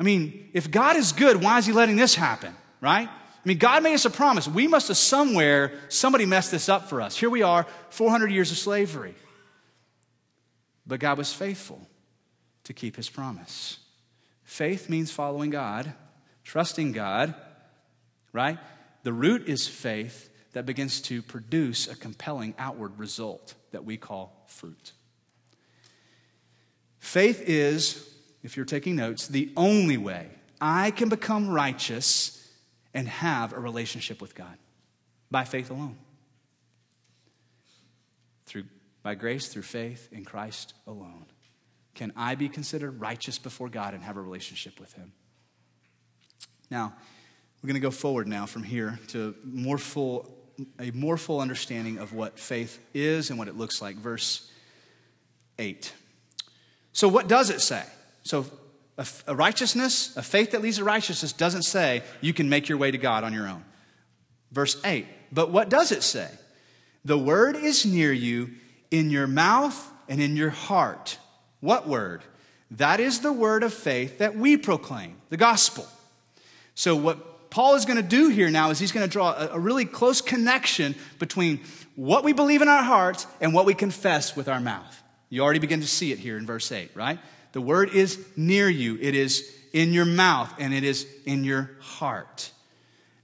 [0.00, 3.08] I mean, if God is good, why is he letting this happen, right?
[3.08, 4.48] I mean, God made us a promise.
[4.48, 7.16] We must have somewhere, somebody messed this up for us.
[7.16, 9.14] Here we are, 400 years of slavery.
[10.86, 11.80] But God was faithful
[12.64, 13.78] to keep his promise.
[14.42, 15.92] Faith means following God,
[16.44, 17.34] trusting God,
[18.32, 18.58] right?
[19.02, 24.44] The root is faith that begins to produce a compelling outward result that we call
[24.48, 24.92] fruit.
[26.98, 28.08] Faith is,
[28.42, 30.28] if you're taking notes, the only way,
[30.60, 32.34] I can become righteous
[32.92, 34.58] and have a relationship with God
[35.30, 35.96] by faith alone.
[38.46, 38.64] Through,
[39.02, 41.26] by grace, through faith in Christ alone.
[41.94, 45.12] Can I be considered righteous before God and have a relationship with Him?
[46.70, 46.94] Now,
[47.68, 50.26] we're going to go forward now from here to more full,
[50.80, 53.96] a more full understanding of what faith is and what it looks like.
[53.96, 54.50] Verse
[55.58, 55.92] 8.
[56.94, 57.82] So, what does it say?
[58.22, 58.46] So,
[58.96, 62.78] a, a righteousness, a faith that leads to righteousness, doesn't say you can make your
[62.78, 63.62] way to God on your own.
[64.50, 65.04] Verse 8.
[65.30, 66.30] But what does it say?
[67.04, 68.52] The word is near you
[68.90, 71.18] in your mouth and in your heart.
[71.60, 72.22] What word?
[72.70, 75.86] That is the word of faith that we proclaim, the gospel.
[76.74, 79.48] So, what Paul is going to do here now is he's going to draw a,
[79.52, 81.60] a, really close connection between
[81.96, 85.02] what we believe in our hearts and what we confess with our mouth.
[85.30, 87.18] You already begin to see it here in verse 8, right?
[87.52, 91.70] The word is near you, it is in your mouth, and it is in your
[91.80, 92.50] heart.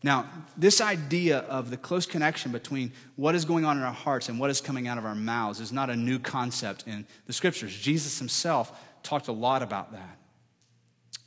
[0.02, 4.28] Now, this idea of the close connection between what is going on in our hearts
[4.28, 7.32] and what is coming out of our mouths is not a new concept in the
[7.32, 7.74] scriptures.
[7.74, 10.18] Jesus himself talked a lot about that.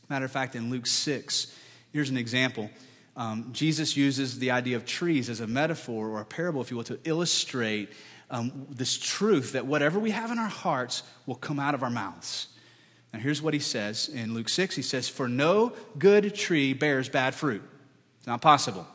[0.09, 1.55] Matter of fact, in Luke 6,
[1.91, 2.69] here's an example.
[3.17, 6.77] Um, Jesus uses the idea of trees as a metaphor or a parable, if you
[6.77, 7.89] will, to illustrate
[8.29, 11.89] um, this truth that whatever we have in our hearts will come out of our
[11.89, 12.47] mouths.
[13.11, 17.09] Now, here's what he says in Luke 6 He says, For no good tree bears
[17.09, 17.63] bad fruit
[18.19, 18.87] It's not possible.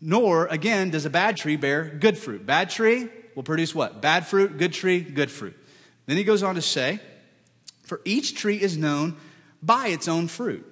[0.00, 2.46] Nor, again, does a bad tree bear good fruit.
[2.46, 4.00] Bad tree will produce what?
[4.00, 5.56] Bad fruit, good tree, good fruit.
[6.06, 7.00] Then he goes on to say,
[7.82, 9.16] For each tree is known
[9.62, 10.64] by its own fruit.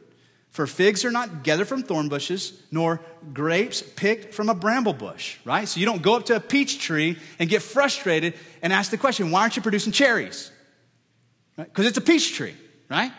[0.55, 3.01] For figs are not gathered from thorn bushes, nor
[3.33, 5.67] grapes picked from a bramble bush, right?
[5.67, 8.97] So you don't go up to a peach tree and get frustrated and ask the
[8.97, 10.53] question, why aren't you producing cherries?
[11.57, 11.89] Because right?
[11.89, 12.55] it's a peach tree,
[12.89, 13.11] right?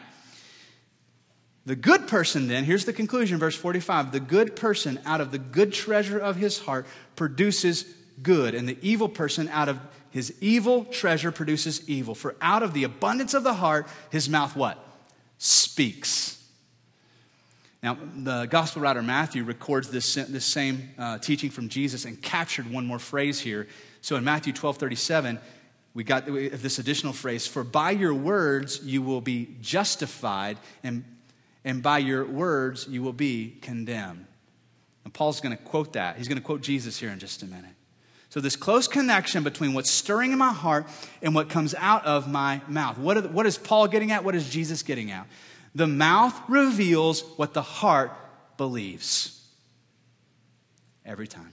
[1.65, 5.39] The good person, then, here's the conclusion, verse 45 the good person out of the
[5.39, 7.83] good treasure of his heart produces
[8.23, 12.15] good, and the evil person out of his evil treasure produces evil.
[12.15, 14.81] For out of the abundance of the heart, his mouth what?
[15.37, 16.34] Speaks.
[17.83, 22.71] Now, the gospel writer Matthew records this, this same uh, teaching from Jesus and captured
[22.71, 23.67] one more phrase here.
[24.01, 25.39] So in Matthew 12 37,
[25.93, 31.03] we got this additional phrase For by your words you will be justified, and
[31.65, 34.25] and by your words you will be condemned.
[35.03, 36.17] And Paul's going to quote that.
[36.17, 37.71] He's going to quote Jesus here in just a minute.
[38.29, 40.87] So, this close connection between what's stirring in my heart
[41.21, 42.97] and what comes out of my mouth.
[42.97, 44.23] What, the, what is Paul getting at?
[44.23, 45.27] What is Jesus getting at?
[45.75, 48.11] The mouth reveals what the heart
[48.57, 49.45] believes
[51.05, 51.51] every time.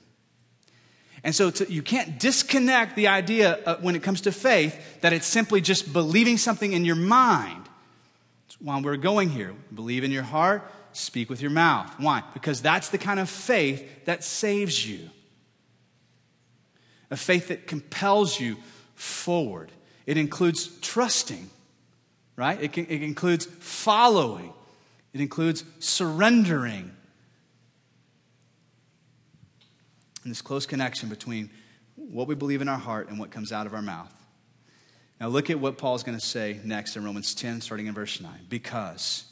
[1.25, 5.13] And so to, you can't disconnect the idea uh, when it comes to faith that
[5.13, 7.63] it's simply just believing something in your mind
[8.63, 9.55] why we're going here.
[9.75, 11.93] Believe in your heart, speak with your mouth.
[11.99, 12.23] Why?
[12.33, 15.11] Because that's the kind of faith that saves you.
[17.11, 18.57] A faith that compels you
[18.95, 19.71] forward.
[20.07, 21.51] It includes trusting,
[22.37, 22.61] right?
[22.63, 24.53] It, can, it includes following,
[25.13, 26.91] it includes surrendering.
[30.23, 31.51] And this close connection between
[31.97, 34.13] what we believe in our heart and what comes out of our mouth.
[35.21, 38.21] Now, look at what Paul's going to say next in Romans 10, starting in verse
[38.21, 38.33] 9.
[38.49, 39.25] Because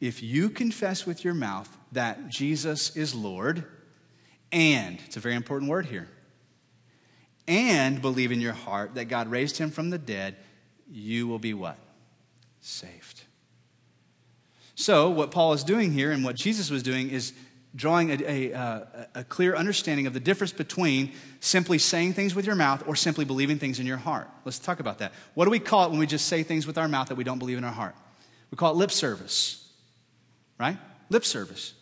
[0.00, 3.64] if you confess with your mouth that Jesus is Lord,
[4.50, 6.08] and, it's a very important word here,
[7.46, 10.36] and believe in your heart that God raised him from the dead,
[10.90, 11.76] you will be what?
[12.60, 13.22] Saved.
[14.74, 17.32] So, what Paul is doing here and what Jesus was doing is
[17.74, 18.80] drawing a, a, uh,
[19.14, 23.24] a, clear understanding of the difference between simply saying things with your mouth or simply
[23.24, 24.28] believing things in your heart.
[24.44, 25.12] Let's talk about that.
[25.34, 27.24] What do we call it when we just say things with our mouth that we
[27.24, 27.94] don't believe in our heart?
[28.50, 29.68] We call it lip service,
[30.58, 30.78] right?
[31.10, 31.74] Lip service.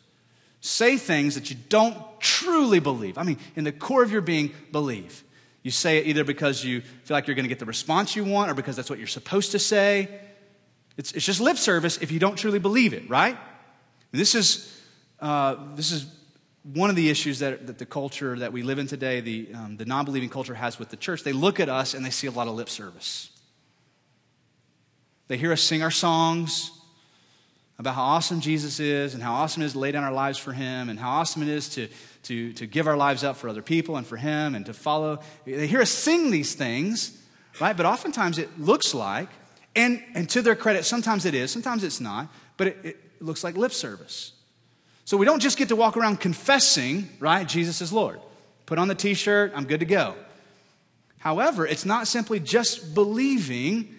[0.60, 3.16] Say things that you don't truly believe.
[3.16, 5.22] I mean, in the core of your being, believe.
[5.62, 8.24] You say it either because you feel like you're going to get the response you
[8.24, 10.08] want or because that's what you're supposed to say.
[10.98, 13.38] It's, it's just lip service if you don't truly believe it, right?
[14.12, 14.74] This is
[15.20, 16.06] uh, this is
[16.62, 19.76] one of the issues that, that the culture that we live in today, the, um,
[19.76, 21.22] the non believing culture has with the church.
[21.22, 23.30] They look at us and they see a lot of lip service.
[25.28, 26.70] They hear us sing our songs
[27.78, 30.38] about how awesome Jesus is and how awesome it is to lay down our lives
[30.38, 31.88] for Him and how awesome it is to,
[32.24, 35.20] to, to give our lives up for other people and for Him and to follow.
[35.44, 37.20] They hear us sing these things,
[37.60, 37.76] right?
[37.76, 39.28] But oftentimes it looks like,
[39.78, 43.44] and, and to their credit, sometimes it is, sometimes it's not, but it, it looks
[43.44, 44.32] like lip service.
[45.04, 47.48] So we don't just get to walk around confessing, right?
[47.48, 48.20] Jesus is Lord.
[48.66, 50.14] Put on the t shirt, I'm good to go.
[51.18, 53.94] However, it's not simply just believing,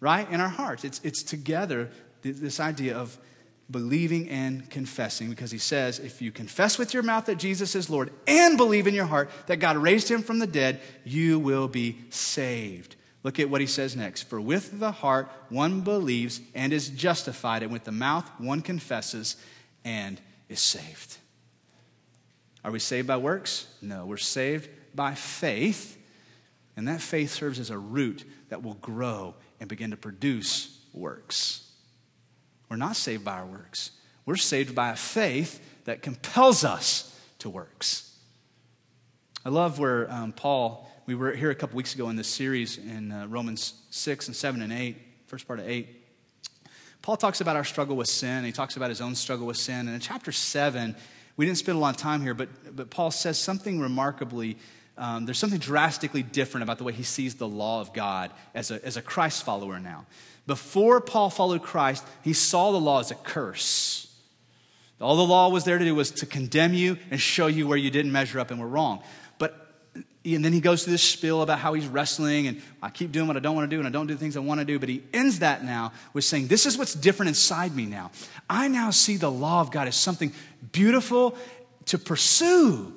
[0.00, 0.84] right, in our hearts.
[0.84, 1.90] It's, it's together
[2.22, 3.18] this idea of
[3.70, 7.90] believing and confessing, because he says, if you confess with your mouth that Jesus is
[7.90, 11.68] Lord and believe in your heart that God raised him from the dead, you will
[11.68, 12.96] be saved.
[13.28, 14.22] Look at what he says next.
[14.22, 19.36] For with the heart one believes and is justified, and with the mouth one confesses
[19.84, 20.18] and
[20.48, 21.18] is saved.
[22.64, 23.66] Are we saved by works?
[23.82, 25.98] No, we're saved by faith,
[26.74, 31.70] and that faith serves as a root that will grow and begin to produce works.
[32.70, 33.90] We're not saved by our works.
[34.24, 38.10] We're saved by a faith that compels us to works.
[39.44, 42.76] I love where um, Paul, we were here a couple weeks ago in this series
[42.76, 44.94] in uh, Romans 6 and 7 and 8,
[45.24, 45.88] first part of 8.
[47.00, 48.44] Paul talks about our struggle with sin.
[48.44, 49.86] He talks about his own struggle with sin.
[49.86, 50.94] And in chapter 7,
[51.38, 54.58] we didn't spend a lot of time here, but, but Paul says something remarkably,
[54.98, 58.70] um, there's something drastically different about the way he sees the law of God as
[58.70, 60.04] a, as a Christ follower now.
[60.46, 64.14] Before Paul followed Christ, he saw the law as a curse.
[65.00, 67.78] All the law was there to do was to condemn you and show you where
[67.78, 69.02] you didn't measure up and were wrong.
[70.24, 73.28] And then he goes through this spiel about how he's wrestling and I keep doing
[73.28, 74.78] what I don't want to do and I don't do things I want to do.
[74.78, 78.10] But he ends that now with saying, This is what's different inside me now.
[78.48, 80.32] I now see the law of God as something
[80.72, 81.36] beautiful
[81.86, 82.92] to pursue.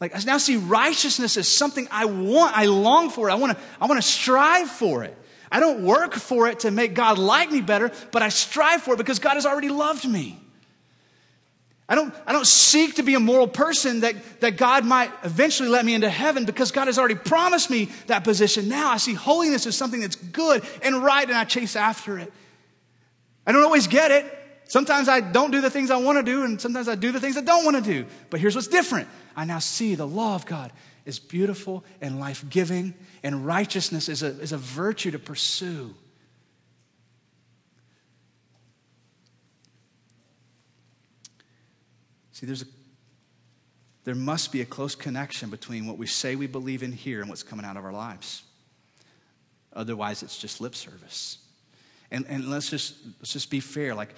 [0.00, 3.28] Like I now see righteousness as something I want, I long for.
[3.28, 3.32] it.
[3.32, 5.16] I want to, I want to strive for it.
[5.50, 8.94] I don't work for it to make God like me better, but I strive for
[8.94, 10.38] it because God has already loved me.
[11.88, 15.70] I don't, I don't seek to be a moral person that, that God might eventually
[15.70, 18.68] let me into heaven because God has already promised me that position.
[18.68, 22.30] Now I see holiness as something that's good and right and I chase after it.
[23.46, 24.34] I don't always get it.
[24.68, 27.20] Sometimes I don't do the things I want to do, and sometimes I do the
[27.20, 28.06] things I don't want to do.
[28.28, 30.72] But here's what's different I now see the law of God
[31.06, 35.94] is beautiful and life giving, and righteousness is a, is a virtue to pursue.
[42.38, 42.66] See, there's a,
[44.04, 47.28] there must be a close connection between what we say we believe in here and
[47.28, 48.44] what's coming out of our lives.
[49.72, 51.38] Otherwise, it's just lip service.
[52.12, 53.92] And, and let's, just, let's just be fair.
[53.92, 54.14] Like,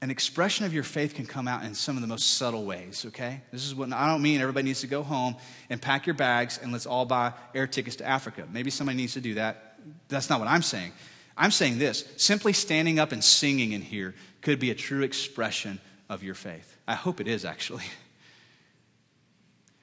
[0.00, 3.04] an expression of your faith can come out in some of the most subtle ways,
[3.08, 3.40] okay?
[3.50, 5.34] This is what I don't mean everybody needs to go home
[5.70, 8.46] and pack your bags and let's all buy air tickets to Africa.
[8.52, 9.80] Maybe somebody needs to do that.
[10.06, 10.92] That's not what I'm saying.
[11.36, 15.80] I'm saying this simply standing up and singing in here could be a true expression
[16.12, 16.76] of your faith.
[16.86, 17.84] I hope it is, actually.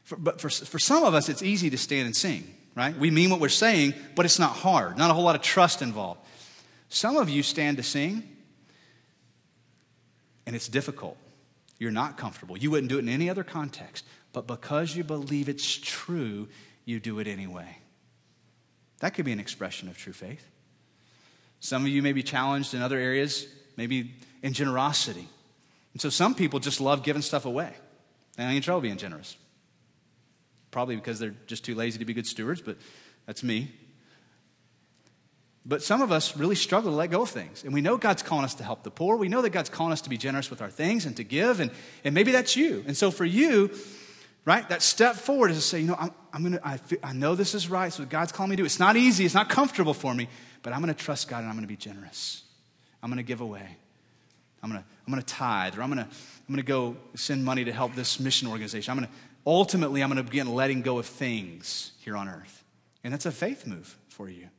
[0.03, 2.95] For, but for, for some of us, it's easy to stand and sing, right?
[2.95, 5.81] We mean what we're saying, but it's not hard, not a whole lot of trust
[5.81, 6.21] involved.
[6.89, 8.23] Some of you stand to sing
[10.45, 11.17] and it's difficult.
[11.77, 12.57] You're not comfortable.
[12.57, 14.03] You wouldn't do it in any other context.
[14.33, 16.47] But because you believe it's true,
[16.85, 17.77] you do it anyway.
[18.99, 20.45] That could be an expression of true faith.
[21.59, 25.27] Some of you may be challenged in other areas, maybe in generosity.
[25.93, 27.73] And so some people just love giving stuff away.
[28.35, 29.35] They don't in trouble being generous.
[30.71, 32.77] Probably because they're just too lazy to be good stewards, but
[33.25, 33.71] that's me.
[35.65, 37.63] But some of us really struggle to let go of things.
[37.63, 39.17] And we know God's calling us to help the poor.
[39.17, 41.59] We know that God's calling us to be generous with our things and to give.
[41.59, 41.69] And,
[42.03, 42.83] and maybe that's you.
[42.87, 43.71] And so for you,
[44.45, 47.35] right, that step forward is to say, you know, I'm, I'm to, I, I know
[47.35, 47.91] this is right.
[47.91, 48.67] So God's calling me to do it.
[48.67, 49.25] It's not easy.
[49.25, 50.29] It's not comfortable for me.
[50.63, 52.43] But I'm going to trust God and I'm going to be generous.
[53.03, 53.77] I'm going to give away.
[54.61, 56.97] I'm going to, I'm going to tithe or I'm going to, I'm going to go
[57.15, 58.91] send money to help this mission organization.
[58.91, 59.13] I'm going to,
[59.45, 62.63] ultimately, I'm going to begin letting go of things here on earth.
[63.03, 64.49] And that's a faith move for you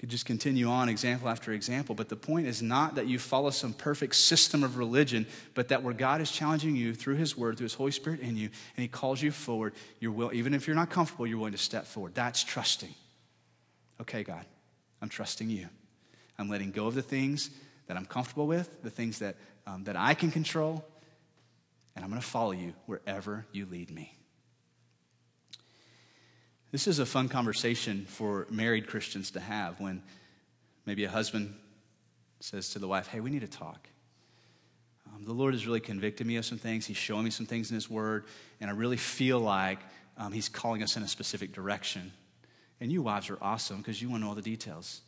[0.00, 3.50] could just continue on example after example but the point is not that you follow
[3.50, 7.58] some perfect system of religion but that where god is challenging you through his word
[7.58, 8.46] through his holy spirit in you
[8.76, 11.58] and he calls you forward you're will even if you're not comfortable you're willing to
[11.58, 12.94] step forward that's trusting
[14.00, 14.46] okay god
[15.02, 15.68] i'm trusting you
[16.40, 17.50] i'm letting go of the things
[17.86, 19.36] that i'm comfortable with the things that
[19.66, 20.84] um, that i can control
[21.94, 24.16] and i'm going to follow you wherever you lead me
[26.72, 30.02] this is a fun conversation for married Christians to have when
[30.86, 31.56] maybe a husband
[32.38, 33.88] says to the wife, Hey, we need to talk.
[35.12, 36.86] Um, the Lord has really convicted me of some things.
[36.86, 38.24] He's showing me some things in His Word,
[38.60, 39.80] and I really feel like
[40.16, 42.12] um, He's calling us in a specific direction.
[42.80, 45.00] And you wives are awesome because you want to know all the details,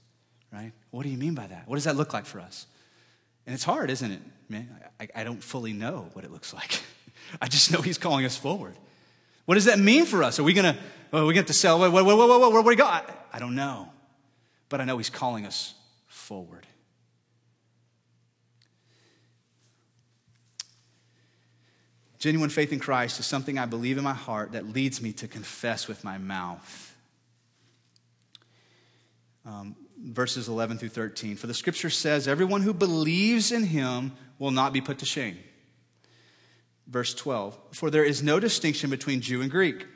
[0.53, 0.73] right?
[0.91, 1.67] What do you mean by that?
[1.67, 2.67] What does that look like for us?
[3.47, 4.21] And it's hard, isn't it?
[4.49, 4.69] Man,
[5.01, 6.83] I, I don't fully know what it looks like.
[7.41, 8.77] I just know He's calling us forward.
[9.47, 10.39] What does that mean for us?
[10.39, 10.81] Are we going to,
[11.13, 11.79] are we going to sell?
[11.79, 12.85] Whoa, whoa, whoa, whoa, whoa, where do we go?
[12.85, 13.89] I, I don't know.
[14.69, 15.75] But I know He's calling us
[16.07, 16.67] forward.
[22.19, 25.27] Genuine faith in Christ is something I believe in my heart that leads me to
[25.27, 26.95] confess with my mouth.
[29.45, 31.37] Um, verses 11 through 13.
[31.37, 35.39] For the scripture says, Everyone who believes in him will not be put to shame.
[36.87, 39.87] Verse 12, For there is no distinction between Jew and Greek,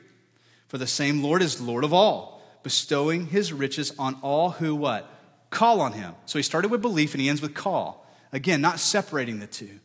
[0.67, 5.09] for the same Lord is Lord of all, bestowing his riches on all who what?
[5.49, 6.15] Call on him.
[6.25, 8.05] So he started with belief and he ends with call.
[8.31, 9.79] Again, not separating the two.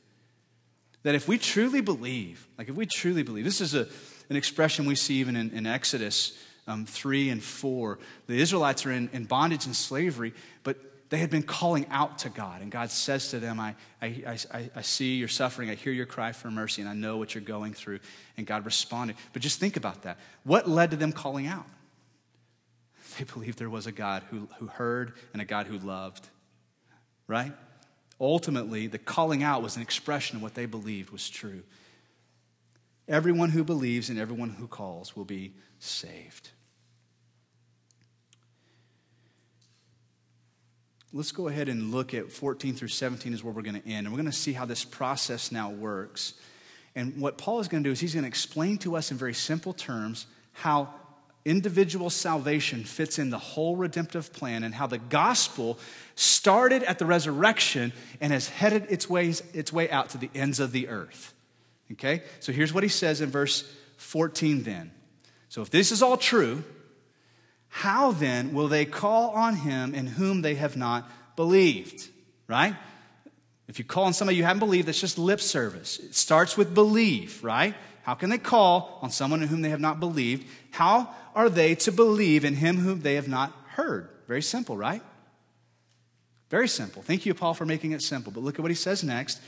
[1.03, 3.89] That if we truly believe, like if we truly believe, this is a,
[4.29, 7.99] an expression we see even in, in Exodus um, 3 and 4.
[8.27, 10.33] The Israelites are in, in bondage and slavery,
[10.63, 10.77] but
[11.11, 12.63] they had been calling out to God.
[12.63, 15.69] And God says to them, I, I, I, I, see your suffering.
[15.69, 18.01] I hear your cry for mercy, and I know what you're going through.
[18.39, 19.17] And God responded.
[19.35, 20.19] But just think about that.
[20.45, 21.67] What led to them calling out?
[23.19, 26.27] They believed there was a God who, who heard and a God who loved,
[27.27, 27.53] right?
[28.19, 31.63] Ultimately, the calling out was an expression of what they believed was true.
[33.07, 35.53] Everyone who believes and everyone who calls will be
[35.83, 36.51] saved.
[41.13, 44.07] Let's go ahead and look at 14 through 17 is where we're going to end.
[44.07, 46.35] And we're going to see how this process now works.
[46.95, 49.19] And what Paul is going to do is he's going to explain to us in
[49.19, 50.89] very simple terms how
[51.45, 55.79] individual salvation fits in the whole redemptive plan and how the gospel
[56.15, 60.61] started at the resurrection and has headed its, ways, its way out to the ends
[60.61, 61.35] of the earth.
[61.91, 62.23] Okay?
[62.41, 64.93] So here's what he says in verse 14 then.
[65.53, 66.65] So if this is all true,
[67.69, 72.09] how then will they call on him in whom they have not believed?
[72.49, 72.75] Right?
[73.69, 75.99] If you call on somebody you haven't believed, that's just lip service.
[75.99, 77.75] It starts with belief, right?
[78.03, 80.49] How can they call on someone in whom they have not believed?
[80.71, 84.09] How are they to believe in him whom they have not heard?
[84.27, 85.03] Very simple, right?
[86.49, 87.03] Very simple.
[87.03, 88.33] Thank you, Paul, for making it simple.
[88.33, 89.39] But look at what he says next.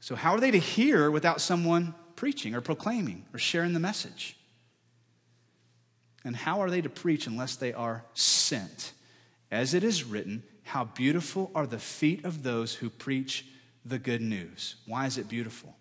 [0.00, 4.34] So, how are they to hear without someone preaching or proclaiming or sharing the message?
[6.28, 8.92] And how are they to preach unless they are sent?
[9.50, 13.46] As it is written, how beautiful are the feet of those who preach
[13.82, 14.76] the good news.
[14.86, 15.74] Why is it beautiful?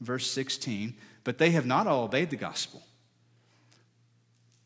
[0.00, 2.82] Verse 16, but they have not all obeyed the gospel.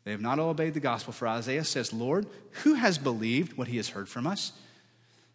[0.05, 2.25] They have not all obeyed the gospel, for Isaiah says, Lord,
[2.63, 4.53] who has believed what he has heard from us?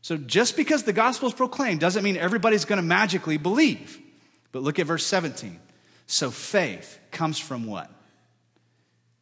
[0.00, 4.00] So just because the gospel is proclaimed doesn't mean everybody's going to magically believe.
[4.50, 5.60] But look at verse 17.
[6.06, 7.90] So faith comes from what?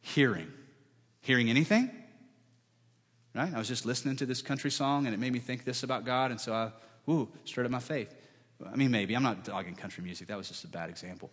[0.03, 0.51] Hearing.
[1.21, 1.89] Hearing anything?
[3.33, 3.51] Right?
[3.53, 6.05] I was just listening to this country song and it made me think this about
[6.05, 6.71] God, and so I,
[7.09, 8.13] ooh, stirred up my faith.
[8.71, 9.15] I mean, maybe.
[9.15, 10.27] I'm not dogging country music.
[10.27, 11.31] That was just a bad example.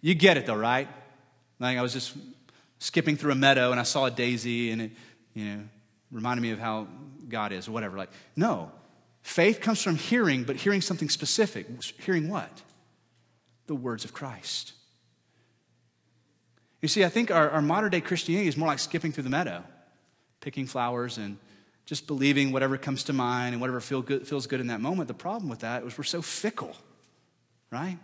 [0.00, 0.88] You get it though, right?
[1.60, 2.16] Like I was just
[2.78, 4.92] skipping through a meadow and I saw a daisy and it,
[5.34, 5.60] you know,
[6.10, 6.88] reminded me of how
[7.28, 7.96] God is or whatever.
[7.96, 8.72] Like, no.
[9.22, 11.66] Faith comes from hearing, but hearing something specific.
[12.00, 12.62] Hearing what?
[13.66, 14.72] The words of Christ.
[16.80, 19.30] You see, I think our, our modern day Christianity is more like skipping through the
[19.30, 19.64] meadow,
[20.40, 21.38] picking flowers and
[21.86, 25.08] just believing whatever comes to mind and whatever feel good, feels good in that moment.
[25.08, 26.76] The problem with that is we're so fickle,
[27.70, 27.98] right?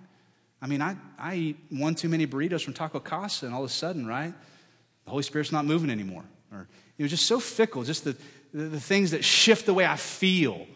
[0.61, 3.71] I mean, I, I eat one too many burritos from Taco Casa, and all of
[3.71, 4.33] a sudden, right,
[5.05, 6.25] the Holy Spirit's not moving anymore.
[6.51, 6.67] Or
[6.97, 8.17] it was just so fickle, just the,
[8.55, 10.67] the, the things that shift the way I feel.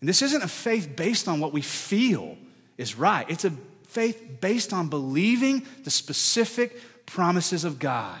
[0.00, 2.38] And this isn't a faith based on what we feel
[2.78, 3.26] is right.
[3.28, 3.52] It's a
[3.88, 8.20] faith based on believing the specific promises of God.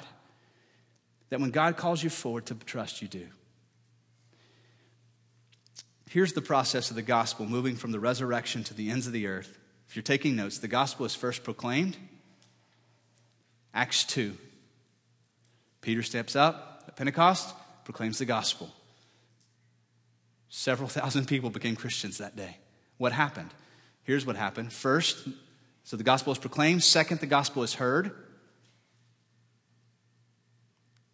[1.30, 3.26] That when God calls you forward to trust, you do.
[6.10, 9.26] Here's the process of the gospel moving from the resurrection to the ends of the
[9.26, 9.58] earth.
[9.88, 11.96] If you're taking notes, the gospel is first proclaimed.
[13.74, 14.36] Acts 2.
[15.80, 17.54] Peter steps up at Pentecost,
[17.84, 18.70] proclaims the gospel.
[20.48, 22.58] Several thousand people became Christians that day.
[22.96, 23.50] What happened?
[24.04, 24.72] Here's what happened.
[24.72, 25.26] First,
[25.82, 26.84] so the gospel is proclaimed.
[26.84, 28.12] Second, the gospel is heard.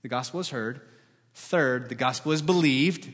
[0.03, 0.81] The gospel is heard.
[1.35, 3.09] Third, the gospel is believed.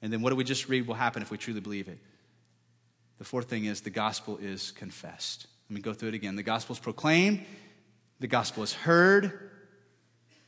[0.00, 1.98] And then what do we just read will happen if we truly believe it?
[3.18, 5.46] The fourth thing is the gospel is confessed.
[5.70, 6.34] Let me go through it again.
[6.34, 7.44] The gospel is proclaimed,
[8.18, 9.50] the gospel is heard,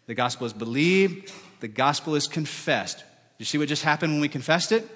[0.07, 3.05] the gospel is believed, the gospel is confessed.
[3.39, 4.89] You see what just happened when we confessed it?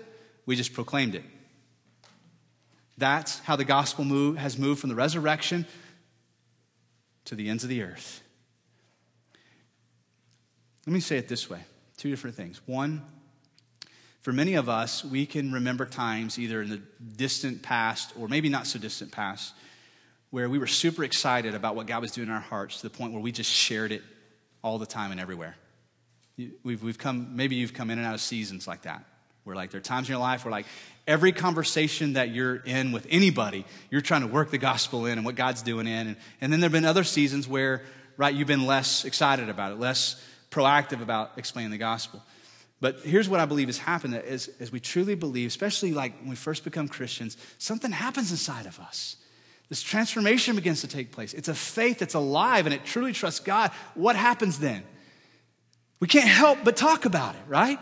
[0.45, 1.25] We just proclaimed it.
[2.97, 5.67] That's how the gospel move, has moved from the resurrection
[7.27, 8.23] to the ends of the earth.
[10.89, 11.61] Let me say it this way
[11.99, 12.63] two different things.
[12.65, 13.03] One,
[14.21, 16.81] for many of us, we can remember times either in the
[17.15, 19.53] distant past or maybe not so distant past
[20.31, 22.97] where we were super excited about what God was doing in our hearts to the
[22.97, 24.03] point where we just shared it
[24.63, 25.57] all the time and everywhere.
[26.63, 29.05] We've, we've come, maybe you've come in and out of seasons like that,
[29.45, 30.65] where like there are times in your life where like
[31.07, 35.27] every conversation that you're in with anybody, you're trying to work the gospel in and
[35.27, 36.07] what God's doing in.
[36.07, 37.83] And, and then there have been other seasons where,
[38.17, 40.19] right, you've been less excited about it, less,
[40.51, 42.23] proactive about explaining the gospel.
[42.81, 46.31] But here's what I believe has happened as, as we truly believe, especially like when
[46.31, 49.17] we first become Christians, something happens inside of us.
[49.69, 51.35] This transformation begins to take place.
[51.35, 53.71] It's a faith that's alive and it truly trusts God.
[53.95, 54.83] What happens then?
[56.01, 57.79] We can't help but talk about it, right?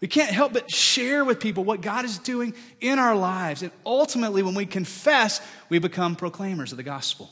[0.00, 3.62] We can't help but share with people what God is doing in our lives.
[3.62, 7.30] And ultimately, when we confess, we become proclaimers of the gospel.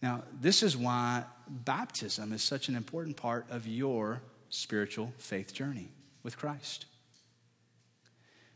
[0.00, 5.90] Now, this is why baptism is such an important part of your spiritual faith journey
[6.22, 6.86] with Christ.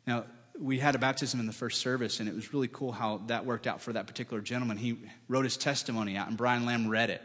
[0.06, 0.24] Now,
[0.60, 3.46] we had a baptism in the first service, and it was really cool how that
[3.46, 4.76] worked out for that particular gentleman.
[4.76, 7.22] He wrote his testimony out, and Brian Lamb read it.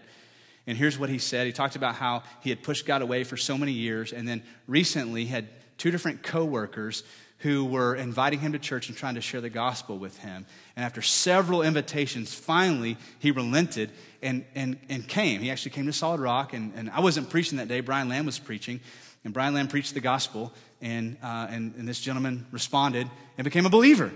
[0.67, 1.45] And here's what he said.
[1.45, 4.43] He talked about how he had pushed God away for so many years, and then
[4.67, 5.47] recently had
[5.77, 7.03] two different coworkers
[7.43, 10.45] who were inviting him to church and trying to share the gospel with him.
[10.77, 13.91] And after several invitations, finally he relented
[14.21, 15.41] and, and, and came.
[15.41, 17.81] He actually came to Solid Rock, and, and I wasn't preaching that day.
[17.81, 18.79] Brian Lamb was preaching,
[19.25, 23.65] and Brian Lamb preached the gospel, and, uh, and, and this gentleman responded and became
[23.65, 24.09] a believer.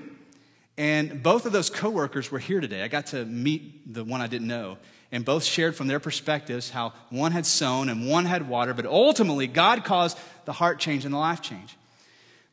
[0.78, 2.82] And both of those coworkers were here today.
[2.82, 4.78] I got to meet the one I didn't know
[5.11, 8.86] and both shared from their perspectives how one had sown and one had watered, but
[8.86, 11.78] ultimately God caused the heart change and the life change.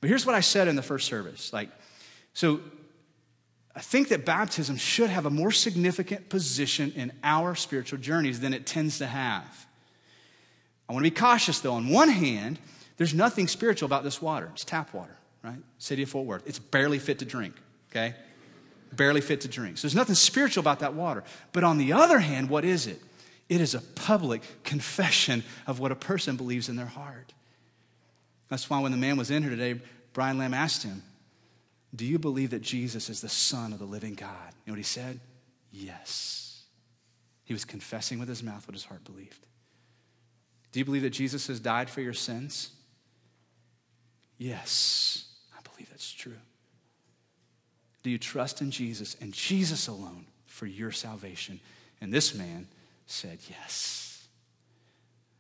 [0.05, 1.51] But here's what I said in the first service.
[1.51, 1.71] Like,
[2.35, 2.61] so
[3.75, 8.53] I think that baptism should have a more significant position in our spiritual journeys than
[8.53, 9.67] it tends to have.
[10.91, 11.73] I want to be cautious though.
[11.73, 12.59] On one hand,
[12.99, 14.51] there's nothing spiritual about this water.
[14.53, 15.57] It's tap water, right?
[15.79, 16.47] City of Fort Worth.
[16.47, 17.55] It's barely fit to drink,
[17.91, 18.15] okay?
[18.93, 19.79] barely fit to drink.
[19.79, 21.25] So there's nothing spiritual about that water.
[21.53, 23.01] But on the other hand, what is it?
[23.49, 27.33] It is a public confession of what a person believes in their heart.
[28.55, 29.81] That's why when the man was in here today,
[30.13, 31.03] Brian Lamb asked him,
[31.93, 34.31] Do you believe that Jesus is the Son of the living God?
[34.31, 35.19] You know what he said?
[35.73, 36.63] Yes.
[37.43, 39.45] He was confessing with his mouth what his heart believed.
[40.71, 42.71] Do you believe that Jesus has died for your sins?
[44.39, 46.39] Yes, I believe that's true.
[48.05, 51.59] Do you trust in Jesus and Jesus alone for your salvation?
[52.01, 52.69] And this man
[53.07, 54.29] said, Yes.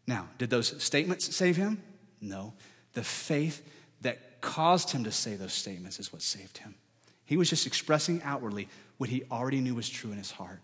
[0.05, 1.81] Now, did those statements save him?
[2.21, 2.55] No.
[2.95, 3.69] The faith
[4.01, 6.75] that caused him to say those statements is what saved him.
[7.25, 8.69] He was just expressing outwardly
[8.99, 10.61] what he already knew was true in his heart.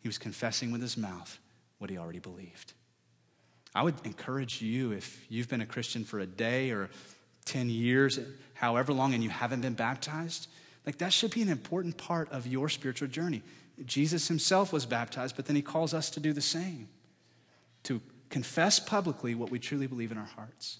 [0.00, 1.38] He was confessing with his mouth
[1.78, 2.72] what he already believed.
[3.74, 6.90] I would encourage you, if you've been a Christian for a day or
[7.44, 8.18] 10 years,
[8.54, 10.48] however long, and you haven't been baptized,
[10.84, 13.42] like that should be an important part of your spiritual journey.
[13.84, 16.88] Jesus himself was baptized, but then he calls us to do the same
[17.84, 18.00] to
[18.30, 20.78] confess publicly what we truly believe in our hearts.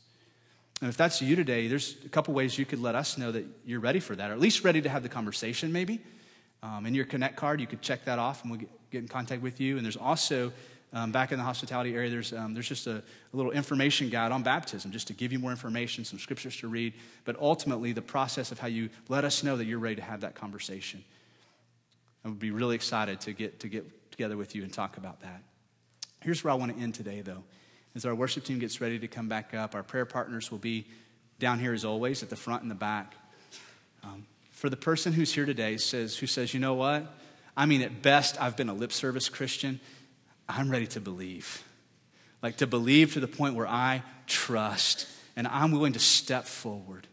[0.81, 3.45] And if that's you today, there's a couple ways you could let us know that
[3.65, 6.01] you're ready for that, or at least ready to have the conversation, maybe.
[6.63, 9.09] Um, in your Connect card, you could check that off and we'll get, get in
[9.09, 9.77] contact with you.
[9.77, 10.53] And there's also
[10.93, 14.33] um, back in the hospitality area, there's, um, there's just a, a, little information guide
[14.33, 16.95] on baptism, just to give you more information, some scriptures to read,
[17.25, 20.23] but ultimately the process of how you let us know that you're ready to have
[20.23, 21.05] that conversation.
[22.25, 25.21] I would be really excited to get, to get together with you and talk about
[25.21, 25.43] that.
[26.21, 27.45] Here's where I want to end today, though.
[27.95, 30.87] As our worship team gets ready to come back up, our prayer partners will be
[31.39, 33.15] down here as always at the front and the back.
[34.03, 37.07] Um, for the person who's here today says, who says, you know what?
[37.57, 39.81] I mean, at best, I've been a lip service Christian.
[40.49, 41.65] I'm ready to believe.
[42.43, 47.07] Like to believe to the point where I trust and I'm willing to step forward.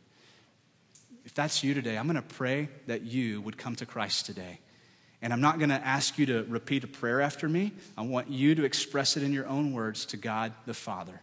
[1.25, 4.59] If that's you today, I'm going to pray that you would come to Christ today.
[5.21, 7.71] And I'm not going to ask you to repeat a prayer after me.
[7.97, 11.21] I want you to express it in your own words to God the Father.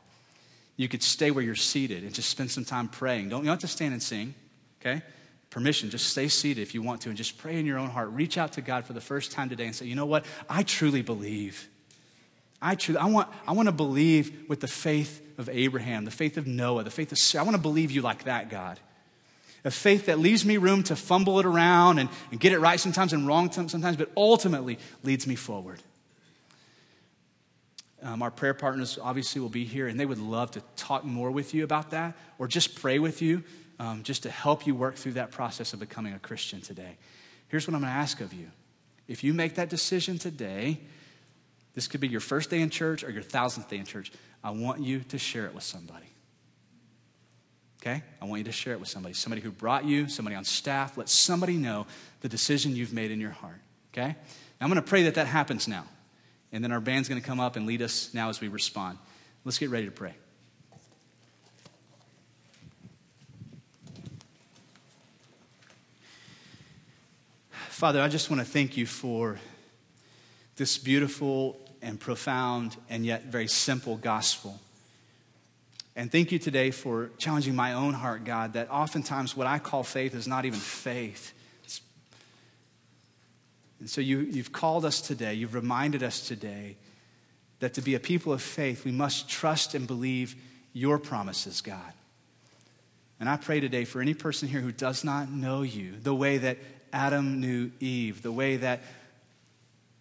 [0.76, 3.28] You could stay where you're seated and just spend some time praying.
[3.28, 4.34] Don't you don't have to stand and sing,
[4.80, 5.02] okay?
[5.50, 8.10] Permission, just stay seated if you want to and just pray in your own heart.
[8.10, 10.24] Reach out to God for the first time today and say, you know what?
[10.48, 11.68] I truly believe.
[12.60, 16.38] I truly, I want, I want to believe with the faith of Abraham, the faith
[16.38, 17.40] of Noah, the faith of.
[17.40, 18.80] I want to believe you like that, God.
[19.64, 22.80] A faith that leaves me room to fumble it around and, and get it right
[22.80, 25.80] sometimes and wrong sometimes, but ultimately leads me forward.
[28.02, 31.30] Um, our prayer partners obviously will be here, and they would love to talk more
[31.30, 33.44] with you about that or just pray with you
[33.78, 36.96] um, just to help you work through that process of becoming a Christian today.
[37.48, 38.50] Here's what I'm going to ask of you.
[39.06, 40.80] If you make that decision today,
[41.74, 44.10] this could be your first day in church or your thousandth day in church.
[44.42, 46.11] I want you to share it with somebody.
[47.82, 48.02] Okay?
[48.20, 49.12] I want you to share it with somebody.
[49.12, 50.96] Somebody who brought you, somebody on staff.
[50.96, 51.86] Let somebody know
[52.20, 53.58] the decision you've made in your heart.
[53.92, 54.06] Okay?
[54.06, 54.14] Now,
[54.60, 55.84] I'm going to pray that that happens now.
[56.52, 58.98] And then our band's going to come up and lead us now as we respond.
[59.44, 60.14] Let's get ready to pray.
[67.50, 69.40] Father, I just want to thank you for
[70.54, 74.60] this beautiful and profound and yet very simple gospel.
[75.94, 79.82] And thank you today for challenging my own heart, God, that oftentimes what I call
[79.82, 81.34] faith is not even faith.
[81.64, 81.82] It's...
[83.78, 86.76] and so you, you've called us today, you've reminded us today
[87.60, 90.34] that to be a people of faith, we must trust and believe
[90.72, 91.92] your promises, God.
[93.20, 96.38] And I pray today for any person here who does not know you the way
[96.38, 96.58] that
[96.92, 98.80] Adam knew Eve, the way that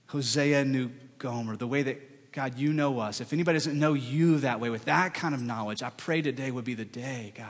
[0.08, 0.89] Hosea knew
[1.20, 2.00] Gomer, the way that,
[2.32, 3.20] God, you know us.
[3.20, 6.50] If anybody doesn't know you that way, with that kind of knowledge, I pray today
[6.50, 7.46] would be the day, God,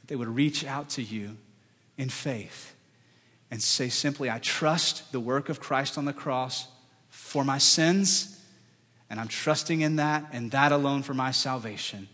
[0.00, 1.36] that they would reach out to you
[1.96, 2.74] in faith
[3.50, 6.66] and say simply, I trust the work of Christ on the cross
[7.08, 8.40] for my sins,
[9.08, 12.08] and I'm trusting in that and that alone for my salvation.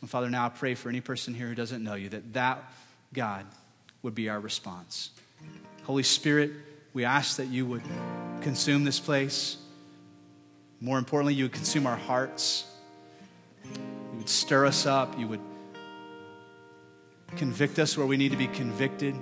[0.00, 2.72] And Father, now I pray for any person here who doesn't know you that that,
[3.12, 3.46] God,
[4.02, 5.10] would be our response.
[5.84, 6.50] Holy Spirit,
[6.94, 7.82] we ask that you would
[8.40, 9.58] consume this place.
[10.84, 12.66] More importantly, you would consume our hearts.
[13.64, 15.18] You would stir us up.
[15.18, 15.40] You would
[17.36, 19.16] convict us where we need to be convicted.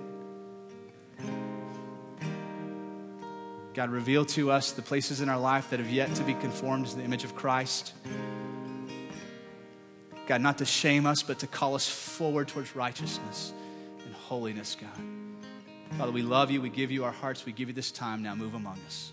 [3.75, 6.89] God, reveal to us the places in our life that have yet to be conformed
[6.89, 7.93] to the image of Christ.
[10.27, 13.53] God, not to shame us, but to call us forward towards righteousness
[14.05, 15.97] and holiness, God.
[15.97, 16.61] Father, we love you.
[16.61, 17.47] We give you our hearts.
[17.47, 18.21] We give you this time.
[18.21, 19.12] Now move among us.